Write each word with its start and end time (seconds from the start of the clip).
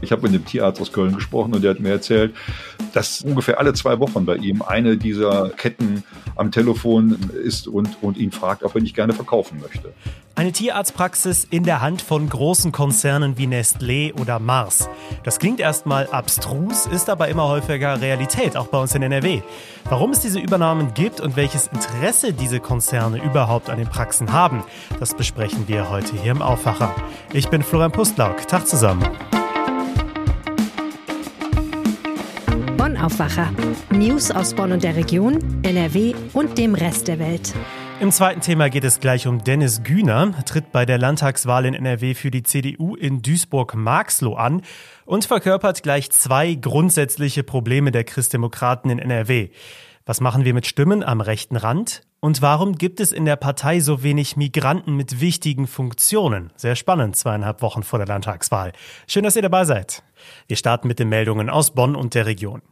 Ich 0.00 0.12
habe 0.12 0.22
mit 0.22 0.34
dem 0.34 0.44
Tierarzt 0.44 0.80
aus 0.80 0.92
Köln 0.92 1.14
gesprochen 1.14 1.54
und 1.54 1.62
der 1.62 1.72
hat 1.72 1.80
mir 1.80 1.90
erzählt, 1.90 2.34
dass 2.92 3.22
ungefähr 3.22 3.58
alle 3.58 3.74
zwei 3.74 3.98
Wochen 3.98 4.24
bei 4.24 4.36
ihm 4.36 4.62
eine 4.62 4.96
dieser 4.96 5.50
Ketten 5.50 6.04
am 6.36 6.52
Telefon 6.52 7.18
ist 7.44 7.68
und, 7.68 8.02
und 8.02 8.16
ihn 8.16 8.30
fragt, 8.30 8.62
ob 8.62 8.74
er 8.74 8.80
nicht 8.80 8.94
gerne 8.94 9.12
verkaufen 9.12 9.60
möchte. 9.60 9.92
Eine 10.34 10.52
Tierarztpraxis 10.52 11.48
in 11.50 11.64
der 11.64 11.80
Hand 11.80 12.00
von 12.00 12.28
großen 12.28 12.70
Konzernen 12.70 13.38
wie 13.38 13.46
Nestlé 13.46 14.14
oder 14.20 14.38
Mars. 14.38 14.88
Das 15.24 15.40
klingt 15.40 15.58
erstmal 15.58 16.06
abstrus, 16.06 16.86
ist 16.86 17.10
aber 17.10 17.26
immer 17.26 17.48
häufiger 17.48 18.00
Realität, 18.00 18.56
auch 18.56 18.68
bei 18.68 18.78
uns 18.78 18.94
in 18.94 19.02
NRW. 19.02 19.42
Warum 19.86 20.12
es 20.12 20.20
diese 20.20 20.38
Übernahmen 20.38 20.94
gibt 20.94 21.20
und 21.20 21.34
welches 21.34 21.66
Interesse 21.66 22.32
diese 22.32 22.60
Konzerne 22.60 23.20
überhaupt 23.20 23.68
an 23.68 23.78
den 23.78 23.88
Praxen 23.88 24.32
haben, 24.32 24.62
das 25.00 25.16
besprechen 25.16 25.66
wir 25.66 25.90
heute 25.90 26.14
hier 26.16 26.30
im 26.30 26.42
Aufwacher. 26.42 26.94
Ich 27.32 27.48
bin 27.48 27.64
Florian 27.64 27.90
Pustlauk. 27.90 28.46
Tag 28.46 28.68
zusammen. 28.68 29.08
Bonn 32.88 32.96
Aufwacher. 32.96 33.52
News 33.90 34.30
aus 34.30 34.54
Bonn 34.54 34.72
und 34.72 34.82
der 34.82 34.96
Region, 34.96 35.62
NRW 35.62 36.14
und 36.32 36.56
dem 36.56 36.74
Rest 36.74 37.06
der 37.06 37.18
Welt. 37.18 37.52
Im 38.00 38.10
zweiten 38.10 38.40
Thema 38.40 38.70
geht 38.70 38.84
es 38.84 38.98
gleich 38.98 39.26
um 39.26 39.44
Dennis 39.44 39.82
Güner, 39.82 40.32
tritt 40.46 40.72
bei 40.72 40.86
der 40.86 40.96
Landtagswahl 40.96 41.66
in 41.66 41.74
NRW 41.74 42.14
für 42.14 42.30
die 42.30 42.44
CDU 42.44 42.96
in 42.96 43.20
Duisburg-Marxloh 43.20 44.36
an 44.36 44.62
und 45.04 45.26
verkörpert 45.26 45.82
gleich 45.82 46.10
zwei 46.12 46.54
grundsätzliche 46.54 47.42
Probleme 47.42 47.92
der 47.92 48.04
Christdemokraten 48.04 48.90
in 48.90 48.98
NRW. 48.98 49.50
Was 50.06 50.22
machen 50.22 50.46
wir 50.46 50.54
mit 50.54 50.66
Stimmen 50.66 51.02
am 51.02 51.20
rechten 51.20 51.56
Rand? 51.56 52.04
Und 52.20 52.40
warum 52.40 52.78
gibt 52.78 53.00
es 53.00 53.12
in 53.12 53.26
der 53.26 53.36
Partei 53.36 53.80
so 53.80 54.02
wenig 54.02 54.38
Migranten 54.38 54.96
mit 54.96 55.20
wichtigen 55.20 55.66
Funktionen? 55.66 56.54
Sehr 56.56 56.74
spannend, 56.74 57.16
zweieinhalb 57.16 57.60
Wochen 57.60 57.82
vor 57.82 57.98
der 57.98 58.08
Landtagswahl. 58.08 58.72
Schön, 59.06 59.24
dass 59.24 59.36
ihr 59.36 59.42
dabei 59.42 59.66
seid. 59.66 60.02
Wir 60.46 60.56
starten 60.56 60.88
mit 60.88 60.98
den 60.98 61.10
Meldungen 61.10 61.50
aus 61.50 61.72
Bonn 61.72 61.94
und 61.94 62.14
der 62.14 62.24
Region. 62.24 62.62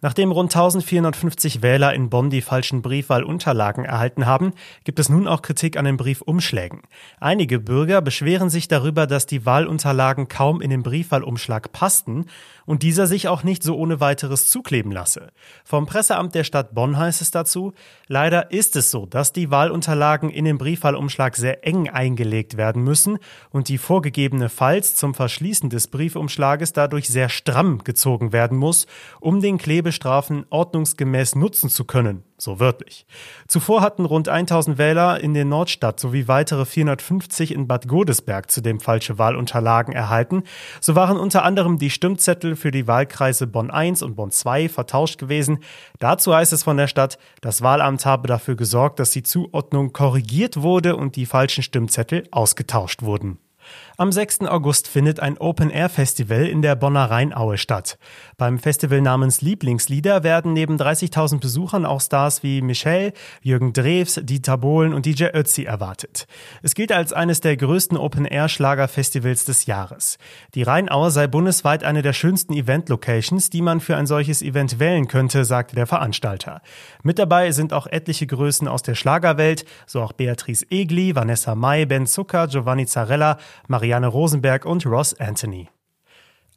Nachdem 0.00 0.30
rund 0.30 0.54
1450 0.54 1.62
Wähler 1.62 1.94
in 1.94 2.10
Bonn 2.10 2.30
die 2.30 2.42
falschen 2.42 2.82
Briefwahlunterlagen 2.82 3.84
erhalten 3.84 4.26
haben, 4.26 4.52
gibt 4.84 4.98
es 4.98 5.08
nun 5.08 5.26
auch 5.26 5.42
Kritik 5.42 5.76
an 5.76 5.84
den 5.84 5.96
Briefumschlägen. 5.96 6.82
Einige 7.20 7.58
Bürger 7.58 8.02
beschweren 8.02 8.50
sich 8.50 8.68
darüber, 8.68 9.06
dass 9.06 9.26
die 9.26 9.46
Wahlunterlagen 9.46 10.28
kaum 10.28 10.60
in 10.60 10.70
den 10.70 10.82
Briefwahlumschlag 10.82 11.72
passten 11.72 12.26
und 12.66 12.82
dieser 12.82 13.06
sich 13.06 13.28
auch 13.28 13.42
nicht 13.42 13.62
so 13.62 13.76
ohne 13.76 14.00
weiteres 14.00 14.48
zukleben 14.48 14.92
lasse. 14.92 15.28
Vom 15.64 15.86
Presseamt 15.86 16.34
der 16.34 16.44
Stadt 16.44 16.74
Bonn 16.74 16.98
heißt 16.98 17.22
es 17.22 17.30
dazu, 17.30 17.72
leider 18.08 18.50
ist 18.50 18.76
es 18.76 18.90
so, 18.90 19.06
dass 19.06 19.32
die 19.32 19.50
Wahlunterlagen 19.50 20.28
in 20.28 20.44
den 20.44 20.58
Briefwahlumschlag 20.58 21.36
sehr 21.36 21.66
eng 21.66 21.88
eingelegt 21.88 22.58
werden 22.58 22.82
müssen 22.82 23.18
und 23.50 23.68
die 23.68 23.78
vorgegebene 23.78 24.50
Falz 24.50 24.94
zum 24.96 25.14
Verschließen 25.14 25.70
des 25.70 25.86
Briefumschlages 25.86 26.74
dadurch 26.74 27.08
sehr 27.08 27.30
stramm 27.30 27.82
gezogen 27.84 28.32
werden 28.32 28.58
muss, 28.58 28.86
um 29.20 29.40
den 29.40 29.56
Klebestrafen 29.56 30.44
ordnungsgemäß 30.50 31.36
nutzen 31.36 31.70
zu 31.70 31.84
können 31.86 32.25
so 32.38 32.60
wörtlich. 32.60 33.06
Zuvor 33.48 33.80
hatten 33.80 34.04
rund 34.04 34.28
1000 34.28 34.78
Wähler 34.78 35.20
in 35.20 35.34
der 35.34 35.44
Nordstadt 35.44 35.98
sowie 35.98 36.28
weitere 36.28 36.64
450 36.64 37.52
in 37.52 37.66
Bad 37.66 37.88
Godesberg 37.88 38.50
zudem 38.50 38.80
falsche 38.80 39.18
Wahlunterlagen 39.18 39.94
erhalten. 39.94 40.42
So 40.80 40.94
waren 40.94 41.16
unter 41.16 41.44
anderem 41.44 41.78
die 41.78 41.90
Stimmzettel 41.90 42.56
für 42.56 42.70
die 42.70 42.86
Wahlkreise 42.86 43.46
Bonn 43.46 43.70
1 43.70 44.02
und 44.02 44.16
Bonn 44.16 44.30
2 44.30 44.68
vertauscht 44.68 45.18
gewesen. 45.18 45.60
Dazu 45.98 46.34
heißt 46.34 46.52
es 46.52 46.62
von 46.62 46.76
der 46.76 46.88
Stadt, 46.88 47.18
das 47.40 47.62
Wahlamt 47.62 48.04
habe 48.04 48.28
dafür 48.28 48.56
gesorgt, 48.56 49.00
dass 49.00 49.10
die 49.10 49.22
Zuordnung 49.22 49.92
korrigiert 49.92 50.62
wurde 50.62 50.96
und 50.96 51.16
die 51.16 51.26
falschen 51.26 51.62
Stimmzettel 51.62 52.24
ausgetauscht 52.30 53.02
wurden. 53.02 53.38
Am 53.98 54.12
6. 54.12 54.42
August 54.42 54.88
findet 54.88 55.20
ein 55.20 55.38
Open-Air-Festival 55.38 56.44
in 56.44 56.60
der 56.60 56.76
Bonner 56.76 57.10
Rheinaue 57.10 57.56
statt. 57.56 57.96
Beim 58.36 58.58
Festival 58.58 59.00
namens 59.00 59.40
Lieblingslieder 59.40 60.22
werden 60.22 60.52
neben 60.52 60.76
30.000 60.76 61.40
Besuchern 61.40 61.86
auch 61.86 62.02
Stars 62.02 62.42
wie 62.42 62.60
Michelle, 62.60 63.14
Jürgen 63.40 63.72
Drews, 63.72 64.20
Dieter 64.22 64.58
Bohlen 64.58 64.92
und 64.92 65.06
DJ 65.06 65.28
Ötzi 65.32 65.64
erwartet. 65.64 66.26
Es 66.62 66.74
gilt 66.74 66.92
als 66.92 67.14
eines 67.14 67.40
der 67.40 67.56
größten 67.56 67.96
Open-Air-Schlager-Festivals 67.96 69.46
des 69.46 69.64
Jahres. 69.64 70.18
Die 70.54 70.62
Rheinaue 70.62 71.10
sei 71.10 71.26
bundesweit 71.26 71.82
eine 71.82 72.02
der 72.02 72.12
schönsten 72.12 72.52
Event-Locations, 72.52 73.48
die 73.48 73.62
man 73.62 73.80
für 73.80 73.96
ein 73.96 74.06
solches 74.06 74.42
Event 74.42 74.78
wählen 74.78 75.08
könnte, 75.08 75.46
sagte 75.46 75.74
der 75.74 75.86
Veranstalter. 75.86 76.60
Mit 77.02 77.18
dabei 77.18 77.50
sind 77.50 77.72
auch 77.72 77.86
etliche 77.86 78.26
Größen 78.26 78.68
aus 78.68 78.82
der 78.82 78.94
Schlagerwelt, 78.94 79.64
so 79.86 80.02
auch 80.02 80.12
Beatrice 80.12 80.66
Egli, 80.68 81.14
Vanessa 81.14 81.54
Mai, 81.54 81.86
Ben 81.86 82.06
Zucker, 82.06 82.46
Giovanni 82.46 82.84
Zarella, 82.84 83.38
Maria 83.68 83.85
Marianne 83.86 84.08
Rosenberg 84.08 84.64
und 84.64 84.84
Ross 84.84 85.14
Anthony. 85.14 85.68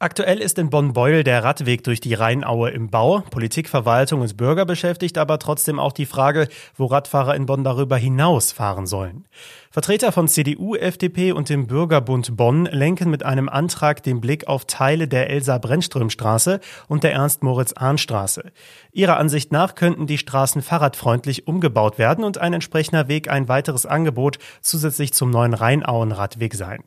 Aktuell 0.00 0.40
ist 0.40 0.58
in 0.58 0.68
Bonn-Beuel 0.68 1.22
der 1.22 1.44
Radweg 1.44 1.84
durch 1.84 2.00
die 2.00 2.14
Rheinaue 2.14 2.70
im 2.70 2.90
Bau. 2.90 3.20
Politik, 3.30 3.68
Verwaltung 3.68 4.20
und 4.20 4.36
Bürger 4.36 4.64
beschäftigt 4.64 5.16
aber 5.16 5.38
trotzdem 5.38 5.78
auch 5.78 5.92
die 5.92 6.06
Frage, 6.06 6.48
wo 6.74 6.86
Radfahrer 6.86 7.36
in 7.36 7.46
Bonn 7.46 7.62
darüber 7.62 7.96
hinaus 7.96 8.50
fahren 8.50 8.88
sollen. 8.88 9.28
Vertreter 9.72 10.10
von 10.10 10.26
CDU, 10.26 10.74
FDP 10.74 11.30
und 11.30 11.48
dem 11.48 11.68
Bürgerbund 11.68 12.36
Bonn 12.36 12.64
lenken 12.64 13.08
mit 13.08 13.24
einem 13.24 13.48
Antrag 13.48 14.02
den 14.02 14.20
Blick 14.20 14.48
auf 14.48 14.64
Teile 14.64 15.06
der 15.06 15.30
Elsa-Brennström-Straße 15.30 16.58
und 16.88 17.04
der 17.04 17.12
Ernst-Moritz-Ahn-Straße. 17.12 18.50
Ihrer 18.90 19.16
Ansicht 19.16 19.52
nach 19.52 19.76
könnten 19.76 20.08
die 20.08 20.18
Straßen 20.18 20.62
fahrradfreundlich 20.62 21.46
umgebaut 21.46 21.98
werden 21.98 22.24
und 22.24 22.38
ein 22.38 22.52
entsprechender 22.52 23.06
Weg 23.06 23.30
ein 23.30 23.46
weiteres 23.46 23.86
Angebot 23.86 24.38
zusätzlich 24.60 25.14
zum 25.14 25.30
neuen 25.30 25.54
Rheinauen-Radweg 25.54 26.54
sein. 26.54 26.82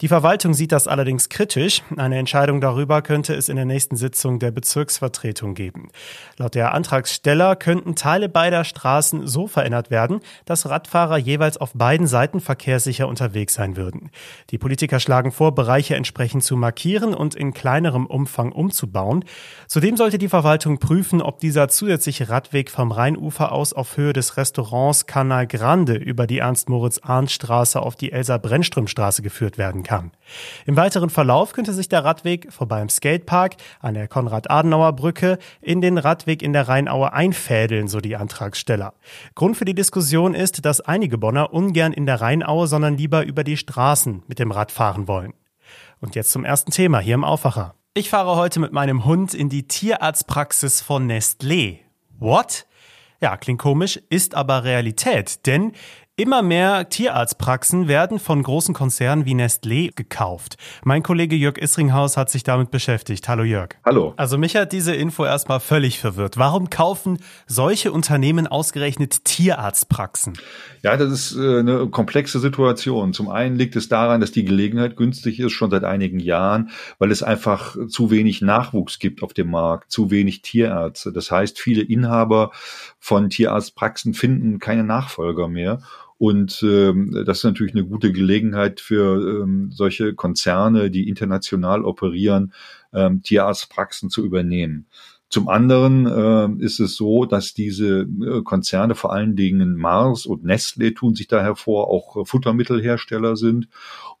Die 0.00 0.06
Verwaltung 0.06 0.54
sieht 0.54 0.70
das 0.70 0.86
allerdings 0.86 1.30
kritisch. 1.30 1.82
Eine 1.96 2.18
Entscheidung 2.18 2.60
darüber 2.60 3.02
könnte 3.02 3.34
es 3.34 3.48
in 3.48 3.56
der 3.56 3.64
nächsten 3.64 3.96
Sitzung 3.96 4.38
der 4.38 4.52
Bezirksvertretung 4.52 5.54
geben. 5.54 5.88
Laut 6.36 6.54
der 6.54 6.72
Antragsteller 6.72 7.56
könnten 7.56 7.96
Teile 7.96 8.28
beider 8.28 8.62
Straßen 8.62 9.26
so 9.26 9.48
verändert 9.48 9.90
werden, 9.90 10.20
dass 10.44 10.68
Radfahrer 10.68 11.18
jeweils 11.18 11.56
auf 11.56 11.72
beiden 11.72 12.06
Seiten 12.06 12.27
Seiten 12.28 12.40
verkehrssicher 12.40 13.08
unterwegs 13.08 13.54
sein 13.54 13.76
würden. 13.76 14.10
Die 14.50 14.58
Politiker 14.58 15.00
schlagen 15.00 15.32
vor, 15.32 15.54
Bereiche 15.54 15.96
entsprechend 15.96 16.44
zu 16.44 16.56
markieren 16.56 17.14
und 17.14 17.34
in 17.34 17.54
kleinerem 17.54 18.04
Umfang 18.04 18.52
umzubauen. 18.52 19.24
Zudem 19.66 19.96
sollte 19.96 20.18
die 20.18 20.28
Verwaltung 20.28 20.78
prüfen, 20.78 21.22
ob 21.22 21.40
dieser 21.40 21.68
zusätzliche 21.68 22.28
Radweg 22.28 22.70
vom 22.70 22.92
Rheinufer 22.92 23.50
aus 23.52 23.72
auf 23.72 23.96
Höhe 23.96 24.12
des 24.12 24.36
Restaurants 24.36 25.06
Canal 25.06 25.46
Grande 25.46 25.94
über 25.94 26.26
die 26.26 26.40
Ernst-Moritz-Arndt-Straße 26.40 27.80
auf 27.80 27.96
die 27.96 28.12
Elsa-Brennström-Straße 28.12 29.22
geführt 29.22 29.56
werden 29.56 29.82
kann. 29.82 30.10
Im 30.66 30.76
weiteren 30.76 31.08
Verlauf 31.08 31.54
könnte 31.54 31.72
sich 31.72 31.88
der 31.88 32.04
Radweg 32.04 32.52
vorbei 32.52 32.82
im 32.82 32.90
Skatepark 32.90 33.54
an 33.80 33.94
der 33.94 34.06
Konrad-Adenauer-Brücke 34.06 35.38
in 35.62 35.80
den 35.80 35.96
Radweg 35.96 36.42
in 36.42 36.52
der 36.52 36.68
Rheinaue 36.68 37.14
einfädeln, 37.14 37.88
so 37.88 38.00
die 38.00 38.16
Antragsteller. 38.16 38.92
Grund 39.34 39.56
für 39.56 39.64
die 39.64 39.74
Diskussion 39.74 40.34
ist, 40.34 40.66
dass 40.66 40.82
einige 40.82 41.16
Bonner 41.16 41.54
ungern 41.54 41.94
in 41.94 42.04
der 42.04 42.17
Rheinaue, 42.20 42.66
sondern 42.66 42.96
lieber 42.96 43.24
über 43.24 43.44
die 43.44 43.56
Straßen 43.56 44.22
mit 44.26 44.38
dem 44.38 44.50
Rad 44.50 44.72
fahren 44.72 45.08
wollen. 45.08 45.34
Und 46.00 46.14
jetzt 46.14 46.30
zum 46.30 46.44
ersten 46.44 46.70
Thema 46.70 47.00
hier 47.00 47.14
im 47.14 47.24
Aufwacher. 47.24 47.74
Ich 47.94 48.10
fahre 48.10 48.36
heute 48.36 48.60
mit 48.60 48.72
meinem 48.72 49.04
Hund 49.04 49.34
in 49.34 49.48
die 49.48 49.66
Tierarztpraxis 49.66 50.80
von 50.80 51.10
Nestlé. 51.10 51.78
What? 52.18 52.66
Ja, 53.20 53.36
klingt 53.36 53.60
komisch, 53.60 54.00
ist 54.08 54.34
aber 54.34 54.62
Realität, 54.62 55.46
denn 55.46 55.72
Immer 56.20 56.42
mehr 56.42 56.88
Tierarztpraxen 56.88 57.86
werden 57.86 58.18
von 58.18 58.42
großen 58.42 58.74
Konzernen 58.74 59.24
wie 59.24 59.34
Nestlé 59.36 59.94
gekauft. 59.94 60.56
Mein 60.82 61.04
Kollege 61.04 61.36
Jörg 61.36 61.58
Isringhaus 61.58 62.16
hat 62.16 62.28
sich 62.28 62.42
damit 62.42 62.72
beschäftigt. 62.72 63.28
Hallo 63.28 63.44
Jörg. 63.44 63.76
Hallo. 63.84 64.14
Also 64.16 64.36
mich 64.36 64.56
hat 64.56 64.72
diese 64.72 64.92
Info 64.96 65.24
erstmal 65.24 65.60
völlig 65.60 66.00
verwirrt. 66.00 66.36
Warum 66.36 66.70
kaufen 66.70 67.18
solche 67.46 67.92
Unternehmen 67.92 68.48
ausgerechnet 68.48 69.26
Tierarztpraxen? 69.26 70.32
Ja, 70.82 70.96
das 70.96 71.12
ist 71.12 71.36
äh, 71.36 71.60
eine 71.60 71.86
komplexe 71.86 72.40
Situation. 72.40 73.12
Zum 73.12 73.28
einen 73.28 73.54
liegt 73.54 73.76
es 73.76 73.88
daran, 73.88 74.20
dass 74.20 74.32
die 74.32 74.44
Gelegenheit 74.44 74.96
günstig 74.96 75.38
ist, 75.38 75.52
schon 75.52 75.70
seit 75.70 75.84
einigen 75.84 76.18
Jahren, 76.18 76.70
weil 76.98 77.12
es 77.12 77.22
einfach 77.22 77.76
zu 77.86 78.10
wenig 78.10 78.42
Nachwuchs 78.42 78.98
gibt 78.98 79.22
auf 79.22 79.34
dem 79.34 79.52
Markt, 79.52 79.92
zu 79.92 80.10
wenig 80.10 80.42
Tierärzte. 80.42 81.12
Das 81.12 81.30
heißt, 81.30 81.60
viele 81.60 81.82
Inhaber 81.82 82.50
von 82.98 83.30
Tierarztpraxen 83.30 84.14
finden 84.14 84.58
keine 84.58 84.82
Nachfolger 84.82 85.46
mehr. 85.46 85.78
Und 86.18 86.64
ähm, 86.64 87.22
das 87.24 87.38
ist 87.38 87.44
natürlich 87.44 87.74
eine 87.74 87.86
gute 87.86 88.12
Gelegenheit 88.12 88.80
für 88.80 89.42
ähm, 89.42 89.70
solche 89.70 90.14
Konzerne, 90.14 90.90
die 90.90 91.08
international 91.08 91.84
operieren, 91.84 92.52
ähm, 92.92 93.22
Tierarztpraxen 93.22 94.10
zu 94.10 94.24
übernehmen. 94.24 94.86
Zum 95.30 95.48
anderen 95.48 96.06
äh, 96.06 96.64
ist 96.64 96.80
es 96.80 96.96
so, 96.96 97.26
dass 97.26 97.52
diese 97.52 98.00
äh, 98.00 98.42
Konzerne, 98.42 98.94
vor 98.94 99.12
allen 99.12 99.36
Dingen 99.36 99.76
Mars 99.76 100.24
und 100.24 100.42
Nestle, 100.42 100.94
tun 100.94 101.14
sich 101.14 101.28
da 101.28 101.42
hervor, 101.42 101.88
auch 101.88 102.16
äh, 102.16 102.24
Futtermittelhersteller 102.24 103.36
sind 103.36 103.68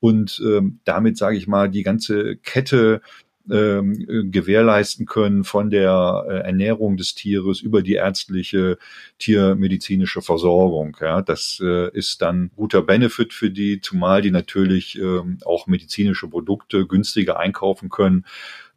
und 0.00 0.40
ähm, 0.44 0.80
damit, 0.84 1.16
sage 1.16 1.38
ich 1.38 1.48
mal, 1.48 1.70
die 1.70 1.82
ganze 1.82 2.36
Kette 2.36 3.00
ähm, 3.50 4.30
gewährleisten 4.30 5.06
können 5.06 5.44
von 5.44 5.70
der 5.70 6.24
äh, 6.28 6.32
Ernährung 6.38 6.96
des 6.96 7.14
Tieres 7.14 7.60
über 7.60 7.82
die 7.82 7.94
ärztliche 7.94 8.78
tiermedizinische 9.18 10.22
Versorgung. 10.22 10.96
Ja, 11.00 11.22
das 11.22 11.60
äh, 11.62 11.90
ist 11.96 12.22
dann 12.22 12.50
guter 12.56 12.82
Benefit 12.82 13.32
für 13.32 13.50
die, 13.50 13.80
zumal 13.80 14.22
die 14.22 14.30
natürlich 14.30 14.98
ähm, 14.98 15.38
auch 15.44 15.66
medizinische 15.66 16.28
Produkte 16.28 16.86
günstiger 16.86 17.38
einkaufen 17.38 17.88
können 17.88 18.24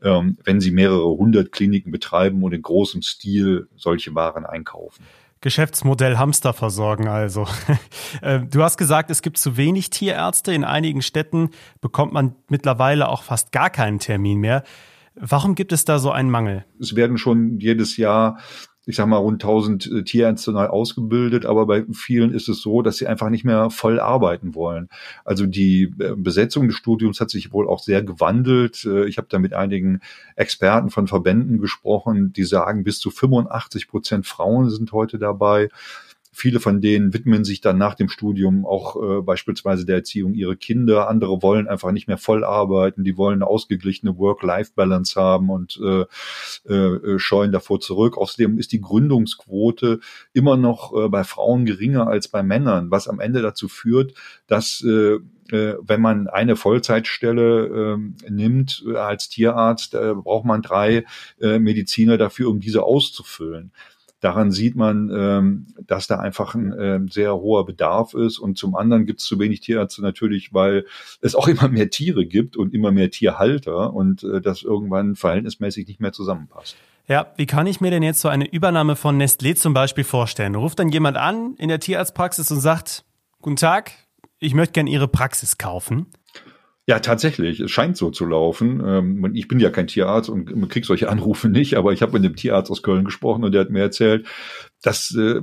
ähm, 0.03 0.37
wenn 0.43 0.59
sie 0.59 0.71
mehrere 0.71 1.09
hundert 1.09 1.51
Kliniken 1.51 1.91
betreiben 1.91 2.43
und 2.43 2.53
in 2.53 2.61
großem 2.61 3.01
Stil 3.01 3.67
solche 3.75 4.15
Waren 4.15 4.45
einkaufen. 4.45 5.03
Geschäftsmodell 5.41 6.17
Hamster 6.17 6.53
versorgen 6.53 7.07
also. 7.07 7.47
Äh, 8.21 8.41
du 8.41 8.61
hast 8.61 8.77
gesagt, 8.77 9.09
es 9.09 9.21
gibt 9.21 9.37
zu 9.37 9.55
wenig 9.55 9.89
Tierärzte. 9.89 10.53
In 10.53 10.65
einigen 10.65 11.01
Städten 11.01 11.51
bekommt 11.79 12.11
man 12.11 12.35
mittlerweile 12.49 13.07
auch 13.07 13.23
fast 13.23 13.51
gar 13.51 13.69
keinen 13.69 13.99
Termin 13.99 14.39
mehr. 14.39 14.63
Warum 15.15 15.55
gibt 15.55 15.71
es 15.71 15.85
da 15.85 15.97
so 15.97 16.11
einen 16.11 16.29
Mangel? 16.29 16.65
Es 16.79 16.95
werden 16.95 17.17
schon 17.17 17.59
jedes 17.59 17.95
Jahr 17.95 18.39
ich 18.85 18.95
sag 18.95 19.05
mal, 19.07 19.17
rund 19.17 19.43
1000 19.43 19.91
äh, 19.91 20.03
Tierärzte 20.03 20.51
neu 20.51 20.65
ausgebildet, 20.65 21.45
aber 21.45 21.67
bei 21.67 21.85
vielen 21.93 22.33
ist 22.33 22.49
es 22.49 22.61
so, 22.61 22.81
dass 22.81 22.97
sie 22.97 23.07
einfach 23.07 23.29
nicht 23.29 23.45
mehr 23.45 23.69
voll 23.69 23.99
arbeiten 23.99 24.55
wollen. 24.55 24.89
Also 25.23 25.45
die 25.45 25.93
äh, 25.99 26.15
Besetzung 26.15 26.67
des 26.67 26.77
Studiums 26.77 27.19
hat 27.19 27.29
sich 27.29 27.53
wohl 27.53 27.69
auch 27.69 27.79
sehr 27.79 28.01
gewandelt. 28.01 28.83
Äh, 28.85 29.05
ich 29.05 29.17
habe 29.17 29.27
da 29.29 29.37
mit 29.37 29.53
einigen 29.53 30.01
Experten 30.35 30.89
von 30.89 31.07
Verbänden 31.07 31.59
gesprochen, 31.59 32.33
die 32.33 32.43
sagen, 32.43 32.83
bis 32.83 32.99
zu 32.99 33.11
85 33.11 33.87
Prozent 33.87 34.25
Frauen 34.25 34.69
sind 34.69 34.91
heute 34.91 35.19
dabei. 35.19 35.69
Viele 36.33 36.61
von 36.61 36.79
denen 36.79 37.13
widmen 37.13 37.43
sich 37.43 37.59
dann 37.59 37.77
nach 37.77 37.93
dem 37.93 38.07
Studium 38.07 38.65
auch 38.65 38.95
äh, 38.95 39.21
beispielsweise 39.21 39.85
der 39.85 39.97
Erziehung 39.97 40.33
ihrer 40.33 40.55
Kinder. 40.55 41.09
Andere 41.09 41.41
wollen 41.41 41.67
einfach 41.67 41.91
nicht 41.91 42.07
mehr 42.07 42.17
voll 42.17 42.45
arbeiten. 42.45 43.03
Die 43.03 43.17
wollen 43.17 43.39
eine 43.41 43.47
ausgeglichene 43.47 44.17
Work-Life-Balance 44.17 45.19
haben 45.19 45.49
und 45.49 45.77
äh, 45.83 46.73
äh, 46.73 47.19
scheuen 47.19 47.51
davor 47.51 47.81
zurück. 47.81 48.17
Außerdem 48.17 48.57
ist 48.57 48.71
die 48.71 48.79
Gründungsquote 48.79 49.99
immer 50.31 50.55
noch 50.55 50.95
äh, 50.95 51.09
bei 51.09 51.25
Frauen 51.25 51.65
geringer 51.65 52.07
als 52.07 52.29
bei 52.29 52.43
Männern, 52.43 52.91
was 52.91 53.09
am 53.09 53.19
Ende 53.19 53.41
dazu 53.41 53.67
führt, 53.67 54.13
dass 54.47 54.81
äh, 54.87 55.15
äh 55.51 55.75
wenn 55.81 55.99
man 55.99 56.29
eine 56.29 56.55
Vollzeitstelle 56.55 57.97
äh, 57.97 58.29
nimmt 58.31 58.85
äh, 58.87 58.95
als 58.95 59.27
Tierarzt, 59.27 59.95
äh, 59.95 60.13
braucht 60.15 60.45
man 60.45 60.61
drei 60.61 61.03
äh, 61.41 61.59
Mediziner 61.59 62.17
dafür, 62.17 62.49
um 62.49 62.61
diese 62.61 62.83
auszufüllen. 62.83 63.73
Daran 64.21 64.51
sieht 64.51 64.75
man, 64.75 65.11
ähm, 65.13 65.67
dass 65.85 66.07
da 66.07 66.19
einfach 66.19 66.55
ein 66.55 66.71
äh, 66.71 66.99
sehr 67.09 67.35
hoher 67.35 67.65
Bedarf 67.65 68.13
ist. 68.13 68.39
Und 68.39 68.57
zum 68.57 68.75
anderen 68.75 69.05
gibt 69.05 69.19
es 69.19 69.25
zu 69.25 69.39
wenig 69.39 69.59
Tierärzte 69.59 70.01
natürlich, 70.01 70.53
weil 70.53 70.85
es 71.21 71.35
auch 71.35 71.47
immer 71.49 71.67
mehr 71.67 71.89
Tiere 71.89 72.25
gibt 72.25 72.55
und 72.55 72.73
immer 72.73 72.91
mehr 72.91 73.11
Tierhalter 73.11 73.93
und 73.93 74.23
äh, 74.23 74.39
das 74.39 74.61
irgendwann 74.61 75.15
verhältnismäßig 75.15 75.87
nicht 75.87 75.99
mehr 75.99 76.13
zusammenpasst. 76.13 76.77
Ja, 77.07 77.33
wie 77.35 77.47
kann 77.47 77.67
ich 77.67 77.81
mir 77.81 77.91
denn 77.91 78.03
jetzt 78.03 78.21
so 78.21 78.29
eine 78.29 78.47
Übernahme 78.49 78.95
von 78.95 79.21
Nestlé 79.21 79.55
zum 79.55 79.73
Beispiel 79.73 80.03
vorstellen? 80.03 80.55
Ruft 80.55 80.79
dann 80.79 80.89
jemand 80.89 81.17
an 81.17 81.55
in 81.57 81.67
der 81.67 81.79
Tierarztpraxis 81.79 82.51
und 82.51 82.61
sagt, 82.61 83.03
Guten 83.41 83.55
Tag, 83.55 83.93
ich 84.37 84.53
möchte 84.53 84.73
gerne 84.73 84.91
Ihre 84.91 85.07
Praxis 85.07 85.57
kaufen. 85.57 86.05
Ja, 86.87 86.99
tatsächlich. 86.99 87.59
Es 87.59 87.69
scheint 87.71 87.95
so 87.95 88.09
zu 88.09 88.25
laufen. 88.25 88.81
Ähm, 88.85 89.31
ich 89.35 89.47
bin 89.47 89.59
ja 89.59 89.69
kein 89.69 89.87
Tierarzt 89.87 90.29
und 90.29 90.67
kriege 90.69 90.85
solche 90.85 91.09
Anrufe 91.09 91.47
nicht, 91.49 91.75
aber 91.75 91.93
ich 91.93 92.01
habe 92.01 92.13
mit 92.13 92.25
einem 92.25 92.35
Tierarzt 92.35 92.71
aus 92.71 92.81
Köln 92.81 93.05
gesprochen 93.05 93.43
und 93.43 93.51
der 93.51 93.61
hat 93.61 93.69
mir 93.69 93.81
erzählt, 93.81 94.27
dass 94.81 95.15
äh, 95.15 95.39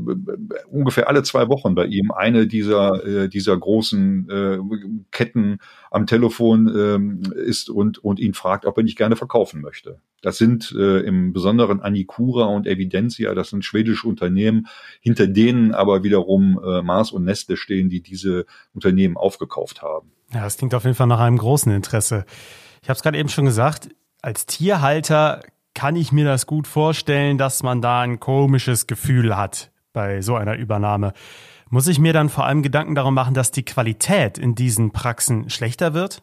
ungefähr 0.68 1.08
alle 1.08 1.22
zwei 1.22 1.48
Wochen 1.48 1.74
bei 1.76 1.86
ihm 1.86 2.10
eine 2.10 2.46
dieser 2.48 3.04
äh, 3.06 3.28
dieser 3.28 3.56
großen 3.56 4.28
äh, 4.28 4.58
Ketten 5.12 5.58
am 5.90 6.06
Telefon 6.06 6.68
ähm, 6.76 7.22
ist 7.36 7.70
und 7.70 7.98
und 7.98 8.18
ihn 8.18 8.34
fragt, 8.34 8.66
ob 8.66 8.76
er 8.76 8.82
nicht 8.82 8.98
gerne 8.98 9.14
verkaufen 9.16 9.60
möchte. 9.60 10.00
Das 10.22 10.38
sind 10.38 10.74
äh, 10.76 11.00
im 11.00 11.32
Besonderen 11.32 11.80
Anicura 11.80 12.46
und 12.46 12.66
Evidentia, 12.66 13.34
das 13.34 13.50
sind 13.50 13.64
schwedische 13.64 14.08
Unternehmen, 14.08 14.66
hinter 15.00 15.26
denen 15.26 15.72
aber 15.72 16.02
wiederum 16.02 16.60
äh, 16.64 16.82
Mars 16.82 17.12
und 17.12 17.24
Nestle 17.24 17.56
stehen, 17.56 17.88
die 17.88 18.00
diese 18.00 18.46
Unternehmen 18.74 19.16
aufgekauft 19.16 19.82
haben. 19.82 20.10
Ja, 20.32 20.42
das 20.42 20.56
klingt 20.56 20.74
auf 20.74 20.84
jeden 20.84 20.96
Fall 20.96 21.06
nach 21.06 21.20
einem 21.20 21.38
großen 21.38 21.72
Interesse. 21.72 22.24
Ich 22.82 22.88
habe 22.88 22.96
es 22.96 23.02
gerade 23.02 23.18
eben 23.18 23.28
schon 23.28 23.44
gesagt, 23.44 23.88
als 24.20 24.46
Tierhalter 24.46 25.42
kann 25.74 25.94
ich 25.94 26.10
mir 26.10 26.24
das 26.24 26.46
gut 26.46 26.66
vorstellen, 26.66 27.38
dass 27.38 27.62
man 27.62 27.80
da 27.80 28.00
ein 28.00 28.18
komisches 28.18 28.86
Gefühl 28.88 29.36
hat 29.36 29.70
bei 29.92 30.20
so 30.22 30.34
einer 30.34 30.56
Übernahme. 30.56 31.12
Muss 31.70 31.86
ich 31.86 31.98
mir 31.98 32.12
dann 32.12 32.28
vor 32.28 32.46
allem 32.46 32.62
Gedanken 32.62 32.94
darum 32.94 33.14
machen, 33.14 33.34
dass 33.34 33.50
die 33.50 33.64
Qualität 33.64 34.38
in 34.38 34.54
diesen 34.54 34.90
Praxen 34.90 35.50
schlechter 35.50 35.94
wird? 35.94 36.22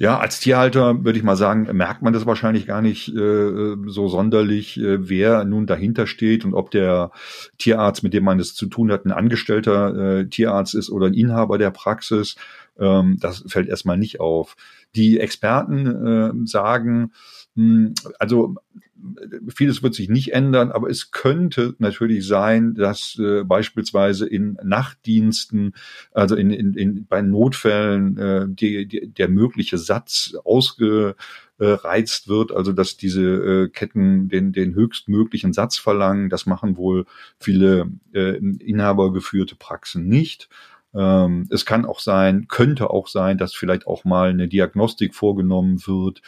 Ja, 0.00 0.18
als 0.18 0.40
Tierhalter 0.40 1.04
würde 1.04 1.18
ich 1.18 1.24
mal 1.24 1.36
sagen, 1.36 1.68
merkt 1.76 2.00
man 2.00 2.14
das 2.14 2.24
wahrscheinlich 2.24 2.66
gar 2.66 2.80
nicht 2.80 3.08
äh, 3.14 3.76
so 3.86 4.08
sonderlich, 4.08 4.80
äh, 4.80 5.10
wer 5.10 5.44
nun 5.44 5.66
dahinter 5.66 6.06
steht 6.06 6.46
und 6.46 6.54
ob 6.54 6.70
der 6.70 7.10
Tierarzt, 7.58 8.02
mit 8.02 8.14
dem 8.14 8.24
man 8.24 8.40
es 8.40 8.54
zu 8.54 8.64
tun 8.64 8.90
hat, 8.90 9.04
ein 9.04 9.12
angestellter 9.12 10.20
äh, 10.20 10.26
Tierarzt 10.26 10.74
ist 10.74 10.88
oder 10.88 11.08
ein 11.08 11.12
Inhaber 11.12 11.58
der 11.58 11.70
Praxis. 11.70 12.36
Ähm, 12.78 13.18
das 13.20 13.44
fällt 13.46 13.68
erstmal 13.68 13.98
nicht 13.98 14.20
auf. 14.20 14.56
Die 14.96 15.20
Experten 15.20 15.86
äh, 15.86 16.46
sagen, 16.46 17.12
also 18.18 18.54
vieles 19.48 19.82
wird 19.82 19.94
sich 19.94 20.08
nicht 20.08 20.32
ändern, 20.32 20.70
aber 20.70 20.88
es 20.90 21.10
könnte 21.10 21.74
natürlich 21.78 22.26
sein, 22.26 22.74
dass 22.74 23.18
äh, 23.18 23.44
beispielsweise 23.44 24.26
in 24.26 24.58
Nachtdiensten, 24.62 25.74
also 26.12 26.36
in, 26.36 26.50
in, 26.50 26.74
in 26.74 27.06
bei 27.06 27.22
Notfällen, 27.22 28.16
äh, 28.18 28.46
die, 28.48 28.86
die, 28.86 29.08
der 29.08 29.28
mögliche 29.28 29.78
Satz 29.78 30.34
ausgereizt 30.44 32.28
wird, 32.28 32.52
also 32.52 32.72
dass 32.72 32.96
diese 32.96 33.22
äh, 33.22 33.68
Ketten 33.68 34.28
den, 34.28 34.52
den 34.52 34.74
höchstmöglichen 34.74 35.52
Satz 35.52 35.78
verlangen. 35.78 36.28
Das 36.28 36.46
machen 36.46 36.76
wohl 36.76 37.06
viele 37.38 37.90
äh, 38.12 38.36
inhabergeführte 38.36 39.56
Praxen 39.56 40.06
nicht. 40.06 40.48
Ähm, 40.94 41.46
es 41.50 41.64
kann 41.64 41.84
auch 41.84 42.00
sein, 42.00 42.48
könnte 42.48 42.90
auch 42.90 43.08
sein, 43.08 43.38
dass 43.38 43.54
vielleicht 43.54 43.86
auch 43.86 44.04
mal 44.04 44.30
eine 44.30 44.48
Diagnostik 44.48 45.14
vorgenommen 45.14 45.86
wird, 45.86 46.20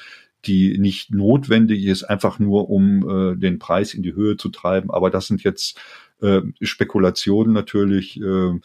die 0.45 0.79
nicht 0.79 1.13
notwendig 1.13 1.85
ist, 1.85 2.05
einfach 2.05 2.39
nur 2.39 2.71
um 2.71 3.09
äh, 3.09 3.37
den 3.37 3.59
Preis 3.59 3.95
in 3.95 4.03
die 4.03 4.15
Höhe 4.15 4.37
zu 4.37 4.49
treiben. 4.49 4.91
Aber 4.91 5.11
das 5.11 5.27
sind 5.27 5.43
jetzt 5.45 5.79
äh, 6.21 6.41
Spekulationen 6.61 7.53
natürlich. 7.53 8.21
Äh, 8.21 8.59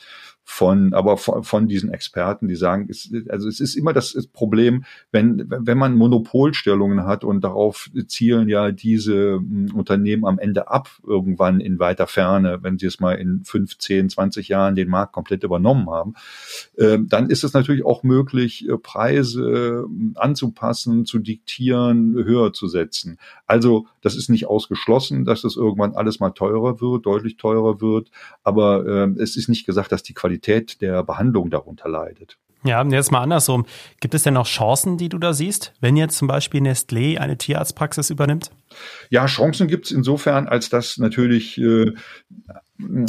von, 0.49 0.93
aber 0.93 1.17
von, 1.17 1.43
von 1.43 1.67
diesen 1.67 1.91
Experten, 1.91 2.47
die 2.47 2.55
sagen, 2.55 2.87
es, 2.89 3.11
also 3.27 3.49
es 3.49 3.59
ist 3.59 3.75
immer 3.75 3.91
das 3.91 4.15
Problem, 4.31 4.85
wenn, 5.11 5.45
wenn 5.49 5.77
man 5.77 5.93
Monopolstellungen 5.93 7.05
hat 7.05 7.25
und 7.25 7.43
darauf 7.43 7.89
zielen 8.07 8.47
ja 8.47 8.71
diese 8.71 9.35
hm, 9.35 9.75
Unternehmen 9.75 10.25
am 10.25 10.39
Ende 10.39 10.69
ab, 10.69 10.89
irgendwann 11.05 11.59
in 11.59 11.79
weiter 11.79 12.07
Ferne, 12.07 12.59
wenn 12.61 12.79
sie 12.79 12.85
es 12.85 13.01
mal 13.01 13.15
in 13.15 13.43
15, 13.43 14.09
20 14.09 14.47
Jahren 14.47 14.75
den 14.75 14.87
Markt 14.87 15.11
komplett 15.11 15.43
übernommen 15.43 15.89
haben, 15.89 16.15
äh, 16.77 16.97
dann 16.97 17.29
ist 17.29 17.43
es 17.43 17.51
natürlich 17.51 17.85
auch 17.85 18.03
möglich, 18.03 18.67
äh, 18.69 18.77
Preise 18.77 19.85
hm, 19.85 20.13
anzupassen, 20.15 21.05
zu 21.05 21.19
diktieren, 21.19 22.13
höher 22.13 22.53
zu 22.53 22.67
setzen. 22.67 23.19
Also 23.47 23.87
das 24.01 24.15
ist 24.15 24.29
nicht 24.29 24.47
ausgeschlossen, 24.47 25.25
dass 25.25 25.41
das 25.41 25.57
irgendwann 25.57 25.93
alles 25.93 26.21
mal 26.21 26.31
teurer 26.31 26.79
wird, 26.79 27.05
deutlich 27.05 27.35
teurer 27.35 27.81
wird, 27.81 28.11
aber 28.43 28.85
äh, 28.87 29.21
es 29.21 29.35
ist 29.35 29.49
nicht 29.49 29.65
gesagt, 29.65 29.91
dass 29.91 30.03
die 30.03 30.13
Qualität 30.13 30.36
Qualität 30.37 30.81
der 30.81 31.03
Behandlung 31.03 31.49
darunter 31.49 31.89
leidet. 31.89 32.37
Ja, 32.63 32.83
jetzt 32.83 33.11
mal 33.11 33.21
andersrum. 33.21 33.65
Gibt 34.01 34.13
es 34.13 34.23
denn 34.23 34.33
noch 34.33 34.47
Chancen, 34.47 34.97
die 34.97 35.09
du 35.09 35.17
da 35.19 35.33
siehst, 35.33 35.73
wenn 35.79 35.95
jetzt 35.95 36.17
zum 36.17 36.27
Beispiel 36.27 36.61
Nestlé 36.61 37.17
eine 37.17 37.37
Tierarztpraxis 37.37 38.09
übernimmt? 38.09 38.51
Ja, 39.09 39.25
Chancen 39.27 39.67
gibt 39.67 39.85
es 39.85 39.91
insofern, 39.91 40.47
als 40.47 40.69
dass 40.69 40.97
natürlich 40.97 41.57
äh, 41.59 41.93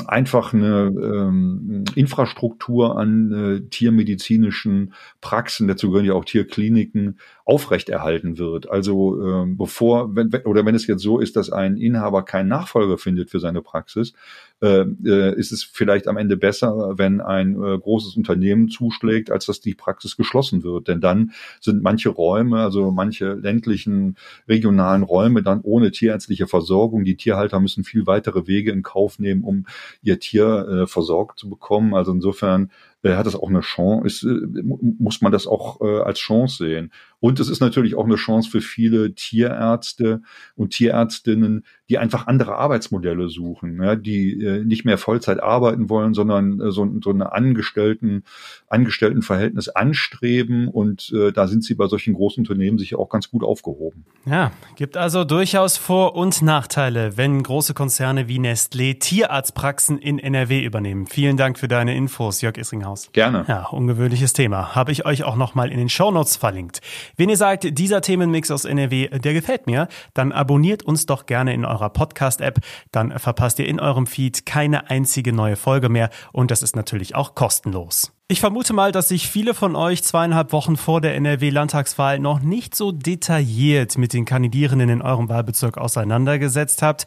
einfach 0.07 0.55
eine 0.55 0.87
ähm, 0.87 1.85
Infrastruktur 1.95 2.97
an 2.97 3.33
äh, 3.33 3.69
tiermedizinischen 3.69 4.95
Praxen, 5.21 5.69
dazu 5.69 5.91
gehören 5.91 6.07
ja 6.07 6.15
auch 6.15 6.25
Tierkliniken, 6.25 7.19
aufrechterhalten 7.45 8.39
wird. 8.39 8.71
Also 8.71 9.23
ähm, 9.23 9.57
bevor, 9.57 10.15
wenn, 10.15 10.31
oder 10.45 10.67
wenn 10.67 10.75
es 10.75 10.87
jetzt 10.87 11.03
so 11.03 11.19
ist, 11.19 11.37
dass 11.37 11.51
ein 11.51 11.77
Inhaber 11.77 12.23
keinen 12.23 12.49
Nachfolger 12.49 12.99
findet 12.99 13.31
für 13.31 13.41
seine 13.41 13.63
Praxis, 13.63 14.13
äh, 14.61 14.85
äh, 15.05 15.39
ist 15.39 15.53
es 15.53 15.63
vielleicht 15.63 16.09
am 16.09 16.17
Ende 16.17 16.37
besser, 16.37 16.99
wenn 16.99 17.21
ein 17.21 17.55
äh, 17.55 17.79
großes 17.79 18.17
Unternehmen 18.17 18.69
zuschlägt, 18.69 19.31
als 19.31 19.47
dass 19.47 19.61
die 19.61 19.75
Praxis 19.75 20.17
geschlossen 20.17 20.63
wird. 20.63 20.89
Denn 20.89 21.01
dann 21.01 21.33
sind 21.61 21.83
manche 21.83 22.09
Räume, 22.09 22.61
also 22.61 22.91
manche 22.91 23.35
ländlichen, 23.35 24.17
regionalen 24.49 25.03
Räume 25.03 25.43
dann 25.43 25.61
ohne 25.63 25.91
tierärztliche 25.91 26.49
Versorgung. 26.49 27.05
Die 27.05 27.17
Tierhalter 27.17 27.61
müssen 27.61 27.85
viel 27.85 28.07
weitere 28.07 28.47
Wege 28.47 28.73
in 28.73 28.83
Kauf 28.83 29.19
nehmen, 29.19 29.43
um 29.43 29.58
ihr 30.03 30.19
Tier 30.19 30.69
äh, 30.69 30.87
versorgt 30.87 31.39
zu 31.39 31.49
bekommen. 31.49 31.95
Also 31.95 32.13
insofern 32.13 32.71
äh, 33.03 33.15
hat 33.15 33.27
das 33.27 33.37
auch 33.37 33.49
eine 33.49 33.61
Chance, 33.61 34.07
ist, 34.07 34.23
äh, 34.25 34.63
muss 34.63 35.21
man 35.21 35.33
das 35.33 35.47
auch 35.47 35.81
äh, 35.81 36.01
als 36.01 36.19
Chance 36.19 36.65
sehen. 36.65 36.93
Und 37.21 37.41
es 37.41 37.49
ist 37.49 37.61
natürlich 37.61 37.97
auch 37.97 38.05
eine 38.05 38.17
Chance 38.17 38.51
für 38.51 38.61
viele 38.61 39.15
Tierärzte 39.15 40.23
und 40.55 40.71
Tierärztinnen, 40.71 41.65
die 41.89 41.99
einfach 41.99 42.27
andere 42.27 42.57
Arbeitsmodelle 42.57 43.29
suchen, 43.29 43.83
ja, 43.83 43.97
die 43.97 44.43
äh, 44.43 44.65
nicht 44.65 44.85
mehr 44.85 44.99
Vollzeit 44.99 45.43
arbeiten 45.43 45.89
wollen, 45.89 46.15
sondern 46.15 46.61
äh, 46.61 46.71
so, 46.71 46.89
so 47.03 47.11
eine 47.11 47.33
Angestellten, 47.33 48.25
Angestelltenverhältnis 48.69 49.69
anstreben. 49.69 50.69
Und 50.69 51.13
äh, 51.13 51.33
da 51.33 51.49
sind 51.49 51.65
sie 51.65 51.75
bei 51.75 51.87
solchen 51.87 52.15
großen 52.15 52.43
Unternehmen 52.43 52.79
sicher 52.79 52.99
auch 52.99 53.09
ganz 53.09 53.31
gut 53.31 53.43
aufgehoben. 53.43 54.05
Ja, 54.27 54.53
gibt 54.77 54.97
also 54.97 55.25
durchaus 55.25 55.77
Vor- 55.77 56.15
und 56.15 56.43
Nachteile, 56.43 57.17
wenn 57.17 57.43
große 57.43 57.75
Konzerne 57.75 58.29
wie 58.29 58.39
Nestlé 58.39 58.99
Tierarztpraxen 58.99 59.99
in 59.99 60.19
NRW 60.19 60.63
übernehmen. 60.63 61.07
Vielen 61.07 61.37
Dank 61.37 61.59
für 61.59 61.69
deine 61.69 61.97
Infos, 61.97 62.43
Jörg 62.43 62.59
Isringhaus. 62.59 63.11
Gerne. 63.13 63.45
Ja, 63.49 63.67
ungewöhnliches 63.67 64.35
Thema. 64.35 64.75
Habe 64.75 64.93
ich 64.93 65.07
euch 65.07 65.25
auch 65.25 65.37
nochmal 65.37 65.73
in 65.73 65.79
den 65.79 65.89
Shownotes 65.89 66.37
verlinkt. 66.37 66.81
Wenn 67.19 67.31
ihr 67.31 67.37
sagt, 67.37 67.77
dieser 67.77 68.01
Themenmix 68.01 68.49
aus 68.53 68.65
NRW, 68.65 69.09
der 69.09 69.35
gefällt 69.35 69.67
mir, 69.67 69.89
dann 70.15 70.31
abonniert 70.31 70.85
uns 70.85 71.05
doch 71.05 71.27
gerne 71.27 71.53
in 71.53 71.65
eurer 71.65 71.91
Podcast-App. 71.91 72.61
Dann 72.93 73.19
verpasst 73.19 73.59
ihr 73.59 73.67
in 73.67 73.81
eurem 73.81 74.07
Feed 74.07 74.47
keine 74.47 74.89
einzige 74.89 75.33
neue 75.33 75.57
Folge 75.57 75.89
mehr 75.89 76.11
und 76.33 76.53
das 76.53 76.63
ist 76.63 76.77
natürlich 76.77 77.17
auch 77.17 77.35
kostenlos. 77.35 78.13
Ich 78.29 78.39
vermute 78.39 78.73
mal, 78.73 78.93
dass 78.93 79.09
sich 79.09 79.27
viele 79.27 79.55
von 79.55 79.75
euch 79.75 80.05
zweieinhalb 80.05 80.53
Wochen 80.53 80.77
vor 80.77 81.01
der 81.01 81.17
NRW-Landtagswahl 81.17 82.21
noch 82.21 82.39
nicht 82.39 82.77
so 82.77 82.93
detailliert 82.93 83.99
mit 83.99 84.13
den 84.13 84.25
Kandidierenden 84.25 84.89
in 84.89 85.03
eurem 85.03 85.29
Wahlbezirk 85.29 85.77
auseinandergesetzt 85.77 86.83
habt. 86.83 87.07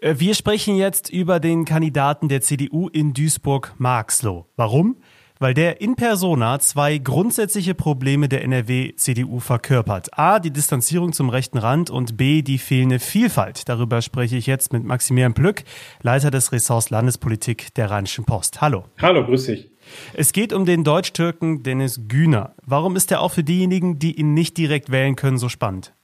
Äh, 0.00 0.16
wir 0.18 0.34
sprechen 0.34 0.74
jetzt 0.74 1.10
über 1.10 1.38
den 1.38 1.64
Kandidaten 1.64 2.28
der 2.28 2.40
CDU 2.40 2.88
in 2.88 3.14
Duisburg-Marxloh. 3.14 4.46
Warum? 4.56 4.96
Weil 5.38 5.54
der 5.54 5.80
in 5.80 5.96
persona 5.96 6.58
zwei 6.58 6.98
grundsätzliche 6.98 7.74
Probleme 7.74 8.28
der 8.28 8.44
NRW-CDU 8.44 9.40
verkörpert. 9.40 10.18
A, 10.18 10.38
die 10.38 10.50
Distanzierung 10.50 11.12
zum 11.12 11.30
rechten 11.30 11.58
Rand 11.58 11.90
und 11.90 12.16
B, 12.16 12.42
die 12.42 12.58
fehlende 12.58 12.98
Vielfalt. 12.98 13.68
Darüber 13.68 14.02
spreche 14.02 14.36
ich 14.36 14.46
jetzt 14.46 14.72
mit 14.72 14.84
Maximilian 14.84 15.34
Plück, 15.34 15.64
Leiter 16.02 16.30
des 16.30 16.52
Ressorts 16.52 16.90
Landespolitik 16.90 17.74
der 17.74 17.90
Rheinischen 17.90 18.24
Post. 18.24 18.60
Hallo. 18.60 18.84
Hallo, 19.00 19.24
grüß 19.24 19.46
dich. 19.46 19.70
Es 20.12 20.32
geht 20.32 20.52
um 20.52 20.66
den 20.66 20.84
Deutsch-Türken 20.84 21.62
Dennis 21.62 22.00
Güner. 22.08 22.54
Warum 22.64 22.96
ist 22.96 23.10
er 23.10 23.20
auch 23.20 23.32
für 23.32 23.44
diejenigen, 23.44 23.98
die 23.98 24.18
ihn 24.18 24.34
nicht 24.34 24.56
direkt 24.58 24.90
wählen 24.90 25.16
können, 25.16 25.38
so 25.38 25.48
spannend? 25.48 25.94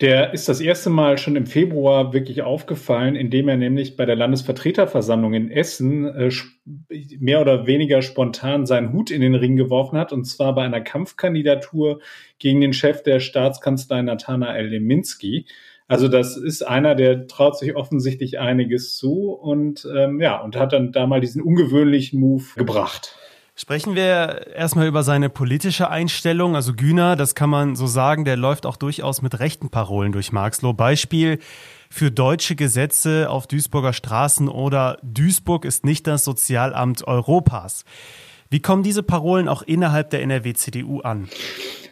Der 0.00 0.32
ist 0.32 0.48
das 0.48 0.60
erste 0.60 0.90
Mal 0.90 1.18
schon 1.18 1.34
im 1.34 1.46
Februar 1.46 2.12
wirklich 2.12 2.42
aufgefallen, 2.42 3.16
indem 3.16 3.48
er 3.48 3.56
nämlich 3.56 3.96
bei 3.96 4.06
der 4.06 4.14
Landesvertreterversammlung 4.14 5.34
in 5.34 5.50
Essen 5.50 6.06
äh, 6.06 6.30
mehr 7.18 7.40
oder 7.40 7.66
weniger 7.66 8.00
spontan 8.00 8.64
seinen 8.64 8.92
Hut 8.92 9.10
in 9.10 9.20
den 9.22 9.34
Ring 9.34 9.56
geworfen 9.56 9.98
hat, 9.98 10.12
und 10.12 10.24
zwar 10.24 10.54
bei 10.54 10.62
einer 10.62 10.80
Kampfkandidatur 10.80 12.00
gegen 12.38 12.60
den 12.60 12.72
Chef 12.72 13.02
der 13.02 13.18
Staatskanzlei 13.18 14.02
Nathanael 14.02 14.68
Leminski. 14.68 15.46
Also 15.88 16.06
das 16.06 16.36
ist 16.36 16.62
einer, 16.62 16.94
der 16.94 17.26
traut 17.26 17.58
sich 17.58 17.74
offensichtlich 17.74 18.38
einiges 18.38 18.96
zu 18.96 19.32
und 19.32 19.88
ähm, 19.96 20.20
ja, 20.20 20.40
und 20.40 20.54
hat 20.54 20.74
dann 20.74 20.92
da 20.92 21.08
mal 21.08 21.20
diesen 21.20 21.42
ungewöhnlichen 21.42 22.20
Move 22.20 22.44
gebracht. 22.54 23.16
Sprechen 23.60 23.96
wir 23.96 24.46
erstmal 24.54 24.86
über 24.86 25.02
seine 25.02 25.28
politische 25.28 25.90
Einstellung. 25.90 26.54
Also 26.54 26.74
Güner, 26.74 27.16
das 27.16 27.34
kann 27.34 27.50
man 27.50 27.74
so 27.74 27.88
sagen, 27.88 28.24
der 28.24 28.36
läuft 28.36 28.66
auch 28.66 28.76
durchaus 28.76 29.20
mit 29.20 29.40
rechten 29.40 29.68
Parolen 29.68 30.12
durch 30.12 30.30
Marxloh. 30.30 30.74
Beispiel 30.74 31.40
für 31.90 32.12
deutsche 32.12 32.54
Gesetze 32.54 33.28
auf 33.28 33.48
Duisburger 33.48 33.92
Straßen 33.92 34.46
oder 34.48 34.98
Duisburg 35.02 35.64
ist 35.64 35.84
nicht 35.84 36.06
das 36.06 36.22
Sozialamt 36.22 37.08
Europas. 37.08 37.84
Wie 38.48 38.60
kommen 38.60 38.84
diese 38.84 39.02
Parolen 39.02 39.48
auch 39.48 39.62
innerhalb 39.62 40.10
der 40.10 40.22
NRW-CDU 40.22 41.00
an? 41.00 41.28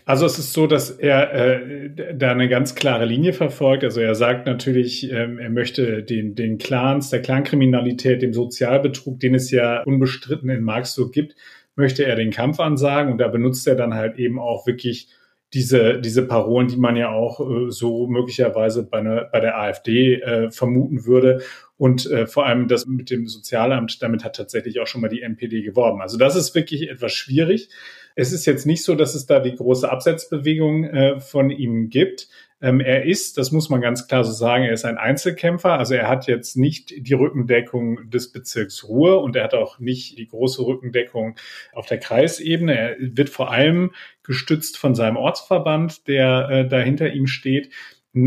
Also 0.06 0.24
es 0.24 0.38
ist 0.38 0.52
so, 0.52 0.68
dass 0.68 0.90
er 0.90 1.32
äh, 1.34 2.14
da 2.14 2.30
eine 2.30 2.48
ganz 2.48 2.76
klare 2.76 3.06
Linie 3.06 3.32
verfolgt. 3.32 3.82
Also 3.82 4.00
er 4.00 4.14
sagt 4.14 4.46
natürlich, 4.46 5.10
ähm, 5.10 5.40
er 5.40 5.50
möchte 5.50 6.04
den, 6.04 6.36
den 6.36 6.58
Clans, 6.58 7.10
der 7.10 7.22
Clankriminalität, 7.22 8.22
dem 8.22 8.32
Sozialbetrug, 8.32 9.18
den 9.18 9.34
es 9.34 9.50
ja 9.50 9.82
unbestritten 9.82 10.48
in 10.48 10.62
Marxburg 10.62 11.12
gibt, 11.12 11.34
möchte 11.76 12.04
er 12.04 12.16
den 12.16 12.30
Kampf 12.30 12.58
ansagen 12.58 13.12
und 13.12 13.18
da 13.18 13.28
benutzt 13.28 13.66
er 13.66 13.76
dann 13.76 13.94
halt 13.94 14.18
eben 14.18 14.38
auch 14.38 14.66
wirklich 14.66 15.08
diese, 15.54 16.00
diese 16.00 16.26
Parolen, 16.26 16.68
die 16.68 16.76
man 16.76 16.96
ja 16.96 17.10
auch 17.10 17.40
äh, 17.40 17.70
so 17.70 18.06
möglicherweise 18.08 18.82
bei, 18.82 19.00
ne, 19.00 19.28
bei 19.30 19.40
der 19.40 19.58
AfD 19.58 20.14
äh, 20.14 20.50
vermuten 20.50 21.06
würde. 21.06 21.42
Und 21.78 22.10
äh, 22.10 22.26
vor 22.26 22.46
allem 22.46 22.68
das 22.68 22.86
mit 22.86 23.10
dem 23.10 23.28
Sozialamt, 23.28 24.02
damit 24.02 24.24
hat 24.24 24.36
tatsächlich 24.36 24.80
auch 24.80 24.86
schon 24.86 25.02
mal 25.02 25.08
die 25.08 25.22
NPD 25.22 25.62
geworben. 25.62 26.00
Also 26.00 26.18
das 26.18 26.34
ist 26.34 26.54
wirklich 26.54 26.88
etwas 26.88 27.12
schwierig. 27.12 27.68
Es 28.16 28.32
ist 28.32 28.46
jetzt 28.46 28.66
nicht 28.66 28.82
so, 28.82 28.94
dass 28.94 29.14
es 29.14 29.26
da 29.26 29.40
die 29.40 29.54
große 29.54 29.88
Absetzbewegung 29.88 30.84
äh, 30.84 31.20
von 31.20 31.50
ihm 31.50 31.90
gibt. 31.90 32.28
Ähm, 32.62 32.80
er 32.80 33.04
ist, 33.04 33.36
das 33.36 33.52
muss 33.52 33.68
man 33.68 33.82
ganz 33.82 34.08
klar 34.08 34.24
so 34.24 34.32
sagen, 34.32 34.64
er 34.64 34.72
ist 34.72 34.86
ein 34.86 34.96
Einzelkämpfer. 34.96 35.78
Also 35.78 35.94
er 35.94 36.08
hat 36.08 36.26
jetzt 36.26 36.56
nicht 36.56 36.94
die 36.96 37.12
Rückendeckung 37.12 38.08
des 38.08 38.32
Bezirks 38.32 38.84
Ruhr 38.88 39.22
und 39.22 39.36
er 39.36 39.44
hat 39.44 39.54
auch 39.54 39.78
nicht 39.78 40.18
die 40.18 40.26
große 40.26 40.62
Rückendeckung 40.62 41.36
auf 41.72 41.86
der 41.86 41.98
Kreisebene. 41.98 42.78
Er 42.78 42.96
wird 42.98 43.28
vor 43.28 43.50
allem 43.50 43.92
gestützt 44.22 44.78
von 44.78 44.94
seinem 44.94 45.16
Ortsverband, 45.16 46.08
der 46.08 46.48
äh, 46.50 46.68
da 46.68 46.78
hinter 46.78 47.12
ihm 47.12 47.26
steht. 47.26 47.70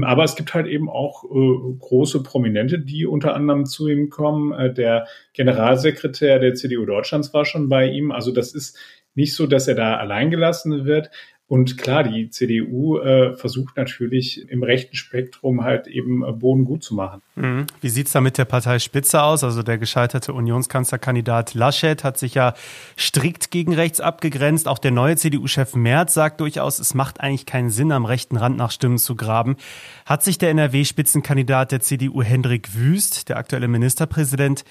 Aber 0.03 0.23
es 0.23 0.35
gibt 0.35 0.53
halt 0.53 0.67
eben 0.67 0.87
auch 0.87 1.23
äh, 1.23 1.77
große 1.79 2.21
Prominente, 2.21 2.77
die 2.77 3.07
unter 3.07 3.33
anderem 3.33 3.65
zu 3.65 3.87
ihm 3.87 4.11
kommen. 4.11 4.51
Äh, 4.51 4.71
der 4.71 5.07
Generalsekretär 5.33 6.37
der 6.37 6.53
CDU 6.53 6.85
Deutschlands 6.85 7.33
war 7.33 7.45
schon 7.45 7.69
bei 7.69 7.87
ihm. 7.87 8.11
Also 8.11 8.31
das 8.31 8.53
ist 8.53 8.77
nicht 9.15 9.33
so, 9.33 9.47
dass 9.47 9.67
er 9.67 9.73
da 9.73 9.97
alleingelassen 9.97 10.85
wird. 10.85 11.09
Und 11.49 11.79
klar, 11.79 12.03
die 12.03 12.29
CDU 12.29 12.99
äh, 12.99 13.35
versucht 13.35 13.75
natürlich 13.75 14.47
im 14.51 14.61
rechten 14.61 14.95
Spektrum 14.95 15.63
halt 15.63 15.87
eben 15.87 16.23
äh, 16.23 16.31
Boden 16.31 16.63
gut 16.63 16.83
zu 16.83 16.93
machen. 16.93 17.23
Mhm. 17.35 17.65
Wie 17.81 17.89
sieht's 17.89 18.11
da 18.11 18.21
mit 18.21 18.37
der 18.37 18.45
Parteispitze 18.45 19.23
aus? 19.23 19.43
Also 19.43 19.63
der 19.63 19.79
gescheiterte 19.79 20.31
Unionskanzlerkandidat 20.33 21.55
Laschet 21.55 22.03
hat 22.03 22.19
sich 22.19 22.35
ja 22.35 22.53
strikt 22.95 23.49
gegen 23.49 23.73
rechts 23.73 23.99
abgegrenzt. 23.99 24.67
Auch 24.67 24.77
der 24.77 24.91
neue 24.91 25.17
CDU-Chef 25.17 25.73
Merz 25.73 26.13
sagt 26.13 26.39
durchaus, 26.39 26.77
es 26.77 26.93
macht 26.93 27.19
eigentlich 27.19 27.47
keinen 27.47 27.71
Sinn, 27.71 27.91
am 27.91 28.05
rechten 28.05 28.37
Rand 28.37 28.55
nach 28.55 28.69
Stimmen 28.69 28.99
zu 28.99 29.15
graben. 29.15 29.57
Hat 30.05 30.21
sich 30.21 30.37
der 30.37 30.51
NRW-Spitzenkandidat 30.51 31.71
der 31.71 31.79
CDU 31.79 32.21
Hendrik 32.21 32.75
Wüst, 32.75 33.27
der 33.27 33.37
aktuelle 33.37 33.67
Ministerpräsident, 33.67 34.65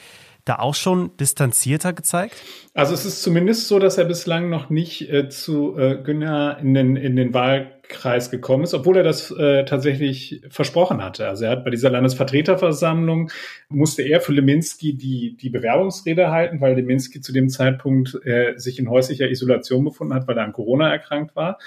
da 0.49 0.59
auch 0.59 0.75
schon 0.75 1.17
distanzierter 1.19 1.93
gezeigt? 1.93 2.35
Also 2.75 2.95
es 2.95 3.05
ist 3.05 3.23
zumindest 3.23 3.69
so, 3.69 3.79
dass 3.79 3.99
er 3.99 4.05
bislang 4.05 4.51
noch 4.51 4.71
nicht 4.71 5.11
äh, 5.11 5.29
zu 5.29 5.77
äh, 5.79 5.97
Günner 6.03 6.59
in 6.61 6.75
den, 6.75 6.97
in 6.97 7.17
den 7.17 7.35
Wahlkreis 7.35 8.31
gekommen 8.31 8.65
ist, 8.65 8.75
obwohl 8.75 8.97
er 8.97 9.03
das 9.03 9.31
äh, 9.31 9.65
tatsächlich 9.65 10.43
versprochen 10.49 11.03
hatte. 11.03 11.29
Also 11.29 11.45
er 11.45 11.53
hat 11.53 11.65
bei 11.65 11.71
dieser 11.71 11.91
Landesvertreterversammlung 11.91 13.31
musste 13.69 14.03
er 14.03 14.21
für 14.21 14.33
Leminski 14.33 14.97
die, 14.97 15.37
die 15.37 15.51
Bewerbungsrede 15.51 16.31
halten, 16.31 16.61
weil 16.61 16.75
Leminski 16.75 17.21
zu 17.21 17.33
dem 17.33 17.49
Zeitpunkt 17.49 18.19
äh, 18.25 18.55
sich 18.57 18.79
in 18.79 18.89
häuslicher 18.89 19.29
Isolation 19.29 19.85
befunden 19.85 20.15
hat, 20.15 20.27
weil 20.29 20.39
er 20.39 20.45
an 20.45 20.53
Corona 20.53 20.91
erkrankt 20.91 21.37
war 21.37 21.59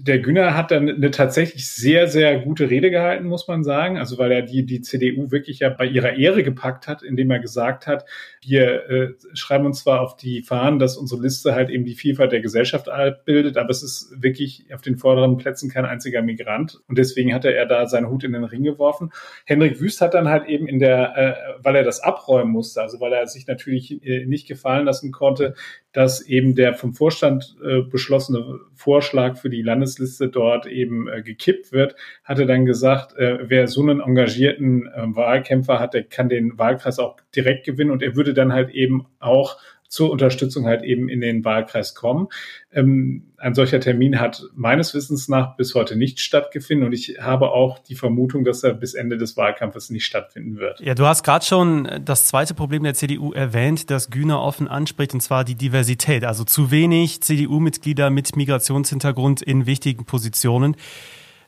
der 0.00 0.18
Günner 0.18 0.56
hat 0.56 0.70
dann 0.70 0.88
eine 0.88 1.10
tatsächlich 1.10 1.68
sehr, 1.68 2.08
sehr 2.08 2.38
gute 2.40 2.70
Rede 2.70 2.90
gehalten, 2.90 3.26
muss 3.26 3.48
man 3.48 3.64
sagen. 3.64 3.98
Also 3.98 4.18
weil 4.18 4.32
er 4.32 4.42
die, 4.42 4.64
die 4.64 4.80
CDU 4.80 5.30
wirklich 5.30 5.60
ja 5.60 5.68
bei 5.68 5.86
ihrer 5.86 6.14
Ehre 6.14 6.42
gepackt 6.42 6.88
hat, 6.88 7.02
indem 7.02 7.30
er 7.30 7.38
gesagt 7.38 7.86
hat, 7.86 8.04
wir 8.42 8.90
äh, 8.90 9.08
schreiben 9.34 9.66
uns 9.66 9.82
zwar 9.82 10.00
auf 10.00 10.16
die 10.16 10.42
Fahnen, 10.42 10.78
dass 10.78 10.96
unsere 10.96 11.20
Liste 11.20 11.54
halt 11.54 11.70
eben 11.70 11.84
die 11.84 11.94
Vielfalt 11.94 12.32
der 12.32 12.40
Gesellschaft 12.40 12.88
abbildet, 12.88 13.56
aber 13.56 13.70
es 13.70 13.82
ist 13.82 14.14
wirklich 14.16 14.66
auf 14.74 14.82
den 14.82 14.96
vorderen 14.96 15.36
Plätzen 15.36 15.70
kein 15.70 15.84
einziger 15.84 16.22
Migrant. 16.22 16.80
Und 16.88 16.98
deswegen 16.98 17.34
hatte 17.34 17.52
er 17.52 17.66
da 17.66 17.86
seinen 17.86 18.08
Hut 18.08 18.24
in 18.24 18.32
den 18.32 18.44
Ring 18.44 18.62
geworfen. 18.62 19.10
Henrik 19.44 19.80
Wüst 19.80 20.00
hat 20.00 20.14
dann 20.14 20.28
halt 20.28 20.46
eben 20.46 20.66
in 20.66 20.78
der, 20.78 21.16
äh, 21.16 21.62
weil 21.62 21.76
er 21.76 21.84
das 21.84 22.00
abräumen 22.00 22.52
musste, 22.52 22.82
also 22.82 23.00
weil 23.00 23.12
er 23.12 23.26
sich 23.26 23.46
natürlich 23.46 24.02
äh, 24.04 24.26
nicht 24.26 24.46
gefallen 24.48 24.86
lassen 24.86 25.12
konnte, 25.12 25.54
dass 25.96 26.20
eben 26.20 26.54
der 26.54 26.74
vom 26.74 26.92
Vorstand 26.92 27.56
äh, 27.64 27.80
beschlossene 27.80 28.60
Vorschlag 28.74 29.38
für 29.38 29.48
die 29.48 29.62
Landesliste 29.62 30.28
dort 30.28 30.66
eben 30.66 31.08
äh, 31.08 31.22
gekippt 31.22 31.72
wird, 31.72 31.96
hatte 32.22 32.44
dann 32.44 32.66
gesagt, 32.66 33.16
äh, 33.16 33.38
wer 33.48 33.66
so 33.66 33.80
einen 33.80 34.00
engagierten 34.00 34.88
äh, 34.88 35.16
Wahlkämpfer 35.16 35.80
hat, 35.80 35.94
der 35.94 36.02
kann 36.04 36.28
den 36.28 36.58
Wahlkreis 36.58 36.98
auch 36.98 37.16
direkt 37.34 37.64
gewinnen 37.64 37.90
und 37.90 38.02
er 38.02 38.14
würde 38.14 38.34
dann 38.34 38.52
halt 38.52 38.68
eben 38.72 39.06
auch 39.20 39.56
zur 39.88 40.10
Unterstützung 40.10 40.66
halt 40.66 40.82
eben 40.82 41.08
in 41.08 41.20
den 41.20 41.44
Wahlkreis 41.44 41.94
kommen. 41.94 42.28
Ähm, 42.72 43.32
ein 43.38 43.54
solcher 43.54 43.80
Termin 43.80 44.20
hat 44.20 44.44
meines 44.54 44.94
Wissens 44.94 45.28
nach 45.28 45.56
bis 45.56 45.74
heute 45.74 45.96
nicht 45.96 46.20
stattgefunden 46.20 46.86
und 46.86 46.92
ich 46.92 47.18
habe 47.20 47.50
auch 47.50 47.78
die 47.78 47.94
Vermutung, 47.94 48.44
dass 48.44 48.62
er 48.62 48.74
bis 48.74 48.94
Ende 48.94 49.16
des 49.18 49.36
Wahlkampfes 49.36 49.90
nicht 49.90 50.06
stattfinden 50.06 50.56
wird. 50.58 50.80
Ja, 50.80 50.94
du 50.94 51.06
hast 51.06 51.22
gerade 51.22 51.44
schon 51.44 51.88
das 52.04 52.26
zweite 52.26 52.54
Problem 52.54 52.82
der 52.82 52.94
CDU 52.94 53.32
erwähnt, 53.32 53.90
das 53.90 54.10
Güner 54.10 54.40
offen 54.40 54.68
anspricht, 54.68 55.14
und 55.14 55.20
zwar 55.20 55.44
die 55.44 55.54
Diversität. 55.54 56.24
Also 56.24 56.44
zu 56.44 56.70
wenig 56.70 57.22
CDU-Mitglieder 57.22 58.10
mit 58.10 58.36
Migrationshintergrund 58.36 59.42
in 59.42 59.66
wichtigen 59.66 60.04
Positionen. 60.04 60.76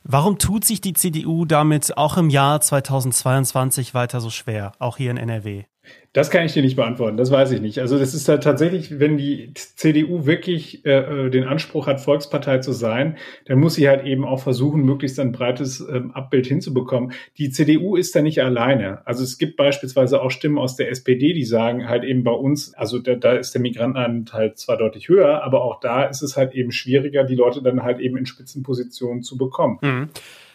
Warum 0.03 0.37
tut 0.37 0.63
sich 0.65 0.81
die 0.81 0.93
CDU 0.93 1.45
damit 1.45 1.97
auch 1.97 2.17
im 2.17 2.29
Jahr 2.29 2.61
2022 2.61 3.93
weiter 3.93 4.21
so 4.21 4.29
schwer, 4.29 4.71
auch 4.79 4.97
hier 4.97 5.11
in 5.11 5.17
NRW? 5.17 5.65
Das 6.11 6.31
kann 6.31 6.43
ich 6.43 6.53
dir 6.53 6.63
nicht 6.63 6.75
beantworten, 6.75 7.17
das 7.17 7.29
weiß 7.29 7.51
ich 7.51 7.61
nicht. 7.61 7.77
Also 7.79 7.99
das 7.99 8.15
ist 8.15 8.27
halt 8.27 8.43
tatsächlich, 8.43 8.99
wenn 8.99 9.17
die 9.17 9.53
CDU 9.53 10.25
wirklich 10.25 10.83
äh, 10.83 11.27
äh, 11.27 11.29
den 11.29 11.43
Anspruch 11.43 11.85
hat, 11.85 12.01
Volkspartei 12.01 12.57
zu 12.57 12.71
sein, 12.71 13.17
dann 13.45 13.59
muss 13.59 13.75
sie 13.75 13.87
halt 13.87 14.03
eben 14.05 14.25
auch 14.25 14.41
versuchen, 14.41 14.81
möglichst 14.81 15.19
ein 15.19 15.31
breites 15.31 15.81
ähm, 15.81 16.09
Abbild 16.11 16.47
hinzubekommen. 16.47 17.13
Die 17.37 17.51
CDU 17.51 17.95
ist 17.95 18.15
da 18.15 18.23
nicht 18.23 18.41
alleine. 18.41 19.05
Also 19.05 19.23
es 19.23 19.37
gibt 19.37 19.55
beispielsweise 19.55 20.19
auch 20.19 20.31
Stimmen 20.31 20.57
aus 20.57 20.75
der 20.75 20.89
SPD, 20.89 21.33
die 21.33 21.45
sagen 21.45 21.87
halt 21.87 22.03
eben 22.03 22.23
bei 22.23 22.31
uns, 22.31 22.73
also 22.73 22.97
da, 22.97 23.13
da 23.13 23.33
ist 23.33 23.53
der 23.53 23.61
Migrantenanteil 23.61 24.55
zwar 24.55 24.77
deutlich 24.77 25.09
höher, 25.09 25.43
aber 25.43 25.63
auch 25.63 25.79
da 25.79 26.05
ist 26.05 26.23
es 26.23 26.35
halt 26.35 26.55
eben 26.55 26.71
schwieriger, 26.71 27.23
die 27.23 27.35
Leute 27.35 27.61
dann 27.61 27.83
halt 27.83 27.99
eben 27.99 28.17
in 28.17 28.25
Spitzenpositionen 28.25 29.21
zu 29.21 29.37
bekommen. 29.37 29.77
Mhm. 29.83 30.09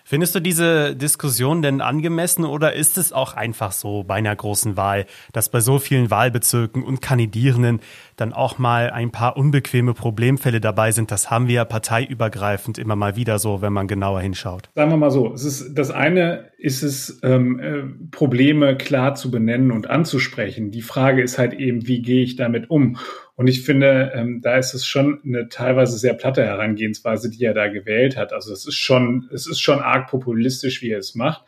Findest 0.07 0.35
du 0.35 0.41
diese 0.41 0.95
Diskussion 0.95 1.63
denn 1.63 1.81
angemessen 1.81 2.45
oder 2.45 2.75
ist 2.75 2.99
es 2.99 3.15
auch 3.15 3.33
einfach 3.33 3.73
so 3.73 4.03
bei 4.03 4.17
einer 4.17 4.37
großen 4.37 4.77
Wahl, 4.77 5.07
dass 5.33 5.49
bei 5.49 5.61
so 5.61 5.79
vielen 5.79 6.11
Wahlbezirken 6.11 6.85
und 6.85 7.01
Kandidierenden 7.01 7.81
dann 8.17 8.35
auch 8.35 8.59
mal 8.59 8.91
ein 8.91 9.13
paar 9.13 9.39
unbequeme 9.39 9.95
Problemfälle 9.95 10.61
dabei 10.61 10.93
sind? 10.93 11.11
Das 11.11 11.31
haben 11.31 11.49
wir 11.49 11.55
ja 11.55 11.65
parteiübergreifend 11.65 12.77
immer 12.77 12.97
mal 12.97 13.17
wieder 13.17 13.39
so, 13.39 13.63
wenn 13.63 13.73
man 13.73 13.89
genauer 13.89 14.21
hinschaut. 14.21 14.69
Sagen 14.75 14.91
wir 14.91 14.99
mal 14.99 15.11
so, 15.11 15.33
es 15.33 15.45
ist, 15.45 15.75
das 15.75 15.91
eine 15.91 16.51
ist 16.59 16.83
es, 16.83 17.21
ähm, 17.23 17.59
äh, 17.59 17.83
Probleme 18.11 18.77
klar 18.77 19.15
zu 19.15 19.31
benennen 19.31 19.73
und 19.73 19.89
anzusprechen. 19.89 20.71
Die 20.71 20.83
Frage 20.83 21.23
ist 21.23 21.39
halt 21.39 21.55
eben, 21.55 21.87
wie 21.87 22.03
gehe 22.03 22.23
ich 22.23 22.37
damit 22.37 22.69
um? 22.69 22.99
Und 23.37 23.49
ich 23.49 23.63
finde, 23.63 24.13
ähm, 24.15 24.41
da 24.43 24.57
ist 24.57 24.75
es 24.75 24.87
schon 24.87 25.21
eine 25.25 25.49
teilweise 25.49 25.99
sehr 25.99 26.15
platte 26.15 26.45
Herangehensweise, 26.45 27.31
die 27.31 27.45
er 27.45 27.55
da 27.55 27.69
gewählt 27.69 28.17
hat. 28.17 28.33
Also 28.33 28.53
es 28.53 28.67
ist 28.67 28.77
schon, 28.77 29.29
es 29.33 29.47
ist 29.47 29.61
schon 29.61 29.81
arg 29.81 30.09
populistisch, 30.09 30.83
wie 30.83 30.91
er 30.91 30.99
es 30.99 31.15
macht. 31.15 31.45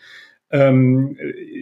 Ähm, 0.50 1.19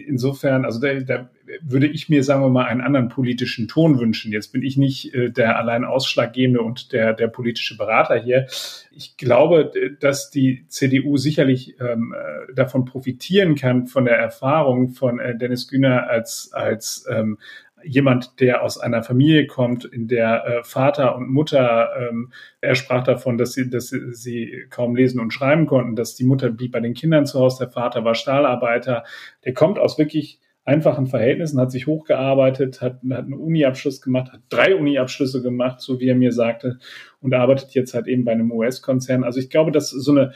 insofern, 0.07 0.63
also 0.63 0.79
da, 0.79 0.93
da 0.93 1.29
würde 1.61 1.87
ich 1.87 2.07
mir, 2.07 2.23
sagen 2.23 2.43
wir 2.43 2.49
mal, 2.49 2.65
einen 2.65 2.81
anderen 2.81 3.09
politischen 3.09 3.67
Ton 3.67 3.99
wünschen. 3.99 4.31
Jetzt 4.31 4.51
bin 4.51 4.61
ich 4.61 4.77
nicht 4.77 5.13
äh, 5.15 5.31
der 5.31 5.57
allein 5.57 5.83
ausschlaggebende 5.83 6.61
und 6.61 6.91
der, 6.91 7.13
der 7.13 7.27
politische 7.27 7.77
Berater 7.77 8.15
hier. 8.15 8.45
Ich 8.91 9.17
glaube, 9.17 9.71
dass 9.99 10.29
die 10.29 10.65
CDU 10.67 11.17
sicherlich 11.17 11.79
ähm, 11.79 12.13
äh, 12.15 12.53
davon 12.53 12.85
profitieren 12.85 13.55
kann, 13.55 13.87
von 13.87 14.05
der 14.05 14.17
Erfahrung 14.17 14.89
von 14.89 15.19
äh, 15.19 15.35
Dennis 15.35 15.67
Güner 15.67 16.07
als, 16.07 16.51
als 16.53 17.05
ähm, 17.09 17.39
jemand, 17.85 18.39
der 18.39 18.63
aus 18.63 18.77
einer 18.77 19.03
Familie 19.03 19.47
kommt, 19.47 19.85
in 19.85 20.07
der 20.07 20.45
äh, 20.45 20.63
Vater 20.63 21.15
und 21.15 21.29
Mutter, 21.29 21.89
ähm, 21.97 22.31
er 22.61 22.75
sprach 22.75 23.03
davon, 23.03 23.37
dass 23.37 23.53
sie, 23.53 23.69
dass 23.69 23.89
sie 23.89 24.65
kaum 24.69 24.95
lesen 24.95 25.19
und 25.19 25.31
schreiben 25.31 25.67
konnten, 25.67 25.95
dass 25.95 26.15
die 26.15 26.25
Mutter 26.25 26.49
blieb 26.49 26.71
bei 26.71 26.79
den 26.79 26.93
Kindern 26.93 27.25
zu 27.25 27.39
Hause, 27.39 27.65
der 27.65 27.71
Vater 27.71 28.03
war 28.03 28.15
Stahlarbeiter. 28.15 29.03
Der 29.45 29.53
kommt 29.53 29.79
aus 29.79 29.97
wirklich 29.97 30.39
einfachen 30.65 31.05
Verhältnissen, 31.05 31.59
hat 31.59 31.71
sich 31.71 31.85
hochgearbeitet, 31.85 32.81
hat, 32.81 32.99
hat 33.11 33.25
einen 33.25 33.33
Uni-Abschluss 33.33 34.01
gemacht, 34.01 34.33
hat 34.33 34.41
drei 34.49 34.75
Uni-Abschlüsse 34.75 35.43
gemacht, 35.43 35.79
so 35.79 35.99
wie 35.99 36.07
er 36.07 36.15
mir 36.15 36.31
sagte, 36.31 36.79
und 37.21 37.35
arbeitet 37.35 37.75
jetzt 37.75 37.93
halt 37.93 38.07
eben 38.07 38.25
bei 38.25 38.31
einem 38.31 38.51
US-Konzern. 38.51 39.23
Also 39.23 39.39
ich 39.39 39.51
glaube, 39.51 39.71
dass 39.71 39.91
so 39.91 40.11
eine 40.11 40.33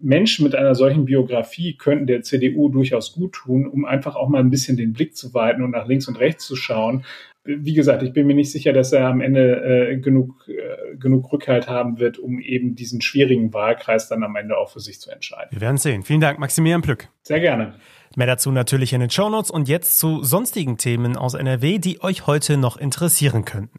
Menschen 0.00 0.44
mit 0.44 0.56
einer 0.56 0.74
solchen 0.74 1.04
Biografie 1.04 1.76
könnten 1.76 2.08
der 2.08 2.22
CDU 2.22 2.68
durchaus 2.68 3.12
gut 3.12 3.34
tun, 3.34 3.68
um 3.68 3.84
einfach 3.84 4.16
auch 4.16 4.28
mal 4.28 4.40
ein 4.40 4.50
bisschen 4.50 4.76
den 4.76 4.92
Blick 4.92 5.16
zu 5.16 5.32
weiten 5.32 5.62
und 5.62 5.70
nach 5.70 5.86
links 5.86 6.08
und 6.08 6.18
rechts 6.18 6.44
zu 6.44 6.56
schauen. 6.56 7.04
Wie 7.44 7.72
gesagt, 7.72 8.02
ich 8.02 8.12
bin 8.12 8.26
mir 8.26 8.34
nicht 8.34 8.50
sicher, 8.50 8.72
dass 8.72 8.92
er 8.92 9.06
am 9.06 9.20
Ende 9.20 9.62
äh, 9.62 9.96
genug, 9.96 10.46
äh, 10.48 10.96
genug 10.96 11.32
Rückhalt 11.32 11.68
haben 11.68 12.00
wird, 12.00 12.18
um 12.18 12.40
eben 12.40 12.74
diesen 12.74 13.00
schwierigen 13.00 13.54
Wahlkreis 13.54 14.08
dann 14.08 14.24
am 14.24 14.34
Ende 14.34 14.58
auch 14.58 14.70
für 14.70 14.80
sich 14.80 15.00
zu 15.00 15.10
entscheiden. 15.10 15.50
Wir 15.52 15.60
werden 15.60 15.78
sehen. 15.78 16.02
Vielen 16.02 16.20
Dank, 16.20 16.40
Maximilian 16.40 16.82
Plück. 16.82 17.08
Sehr 17.22 17.40
gerne. 17.40 17.74
Mehr 18.16 18.26
dazu 18.26 18.50
natürlich 18.50 18.92
in 18.92 19.00
den 19.00 19.10
Shownotes 19.10 19.50
und 19.50 19.68
jetzt 19.68 19.98
zu 19.98 20.22
sonstigen 20.22 20.78
Themen 20.78 21.16
aus 21.16 21.34
NRW, 21.34 21.78
die 21.78 22.02
euch 22.02 22.26
heute 22.26 22.56
noch 22.56 22.76
interessieren 22.76 23.44
könnten. 23.44 23.78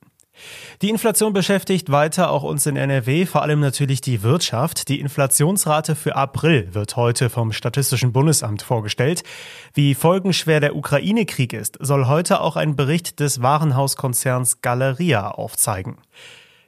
Die 0.81 0.89
Inflation 0.89 1.33
beschäftigt 1.33 1.91
weiter 1.91 2.31
auch 2.31 2.43
uns 2.43 2.65
in 2.65 2.75
NRW, 2.75 3.25
vor 3.25 3.41
allem 3.41 3.59
natürlich 3.59 4.01
die 4.01 4.23
Wirtschaft. 4.23 4.87
Die 4.87 4.99
Inflationsrate 4.99 5.95
für 5.95 6.15
April 6.15 6.73
wird 6.73 6.95
heute 6.95 7.29
vom 7.29 7.51
Statistischen 7.51 8.13
Bundesamt 8.13 8.61
vorgestellt. 8.61 9.23
Wie 9.73 9.95
folgenschwer 9.95 10.59
der 10.59 10.75
Ukraine-Krieg 10.75 11.53
ist, 11.53 11.77
soll 11.81 12.07
heute 12.07 12.41
auch 12.41 12.55
ein 12.55 12.75
Bericht 12.75 13.19
des 13.19 13.41
Warenhauskonzerns 13.41 14.61
Galeria 14.61 15.29
aufzeigen. 15.31 15.97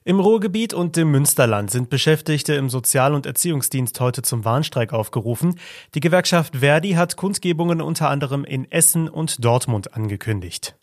Im 0.04 0.20
Ruhrgebiet 0.20 0.74
und 0.74 0.98
im 0.98 1.12
Münsterland 1.12 1.70
sind 1.70 1.92
Beschäftigte 1.92 2.56
im 2.56 2.72
Sozial- 2.72 3.14
und 3.14 3.28
Erziehungsdienst 3.28 4.00
heute 4.00 4.24
zum 4.24 4.44
Warnstreik 4.44 4.94
aufgerufen. 4.94 5.60
Die 5.94 6.00
Gewerkschaft 6.00 6.58
Verdi 6.58 6.94
hat 6.94 7.18
Kundgebungen 7.18 7.82
unter 7.82 8.10
anderem 8.10 8.44
in 8.44 8.70
Essen 8.72 9.08
und 9.08 9.46
Dortmund 9.46 9.94
angekündigt. 9.94 10.76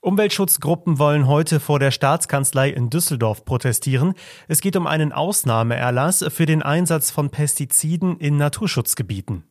Umweltschutzgruppen 0.00 1.00
wollen 1.00 1.26
heute 1.26 1.58
vor 1.58 1.80
der 1.80 1.90
Staatskanzlei 1.90 2.70
in 2.70 2.90
Düsseldorf 2.90 3.44
protestieren. 3.44 4.14
Es 4.46 4.60
geht 4.60 4.76
um 4.76 4.86
einen 4.86 5.12
Ausnahmeerlass 5.12 6.24
für 6.28 6.46
den 6.46 6.62
Einsatz 6.62 7.10
von 7.10 7.30
Pestiziden 7.30 8.18
in 8.18 8.36
Naturschutzgebieten. 8.36 9.49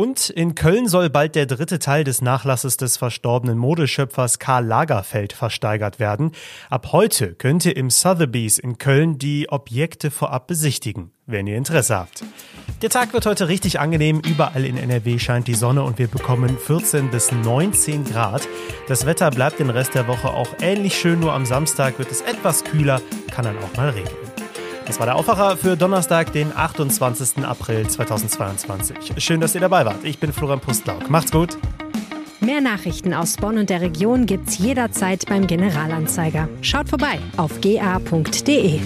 Und 0.00 0.30
in 0.30 0.54
Köln 0.54 0.88
soll 0.88 1.10
bald 1.10 1.34
der 1.34 1.44
dritte 1.44 1.78
Teil 1.78 2.04
des 2.04 2.22
Nachlasses 2.22 2.78
des 2.78 2.96
verstorbenen 2.96 3.58
Modeschöpfers 3.58 4.38
Karl 4.38 4.64
Lagerfeld 4.64 5.34
versteigert 5.34 5.98
werden. 5.98 6.32
Ab 6.70 6.92
heute 6.92 7.34
könnt 7.34 7.66
ihr 7.66 7.76
im 7.76 7.90
Sotheby's 7.90 8.56
in 8.56 8.78
Köln 8.78 9.18
die 9.18 9.50
Objekte 9.50 10.10
vorab 10.10 10.46
besichtigen, 10.46 11.10
wenn 11.26 11.46
ihr 11.46 11.58
Interesse 11.58 11.98
habt. 11.98 12.24
Der 12.80 12.88
Tag 12.88 13.12
wird 13.12 13.26
heute 13.26 13.48
richtig 13.48 13.78
angenehm. 13.78 14.22
Überall 14.26 14.64
in 14.64 14.78
NRW 14.78 15.18
scheint 15.18 15.48
die 15.48 15.54
Sonne 15.54 15.82
und 15.82 15.98
wir 15.98 16.08
bekommen 16.08 16.56
14 16.56 17.10
bis 17.10 17.30
19 17.30 18.04
Grad. 18.04 18.48
Das 18.88 19.04
Wetter 19.04 19.30
bleibt 19.30 19.58
den 19.58 19.68
Rest 19.68 19.94
der 19.94 20.08
Woche 20.08 20.30
auch 20.30 20.48
ähnlich 20.62 20.98
schön, 20.98 21.20
nur 21.20 21.34
am 21.34 21.44
Samstag 21.44 21.98
wird 21.98 22.10
es 22.10 22.22
etwas 22.22 22.64
kühler, 22.64 23.02
kann 23.30 23.44
dann 23.44 23.58
auch 23.58 23.76
mal 23.76 23.90
regnen. 23.90 24.29
Das 24.90 24.98
war 24.98 25.06
der 25.06 25.14
Aufwacher 25.14 25.56
für 25.56 25.76
Donnerstag, 25.76 26.32
den 26.32 26.52
28. 26.52 27.44
April 27.44 27.86
2022. 27.86 29.22
Schön, 29.22 29.40
dass 29.40 29.54
ihr 29.54 29.60
dabei 29.60 29.84
wart. 29.84 30.02
Ich 30.02 30.18
bin 30.18 30.32
Florian 30.32 30.58
Pustlauk. 30.58 31.08
Macht's 31.08 31.30
gut. 31.30 31.56
Mehr 32.40 32.60
Nachrichten 32.60 33.14
aus 33.14 33.36
Bonn 33.36 33.58
und 33.58 33.70
der 33.70 33.82
Region 33.82 34.26
gibt's 34.26 34.58
jederzeit 34.58 35.26
beim 35.28 35.46
Generalanzeiger. 35.46 36.48
Schaut 36.60 36.88
vorbei 36.88 37.20
auf 37.36 37.60
ga.de. 37.60 38.80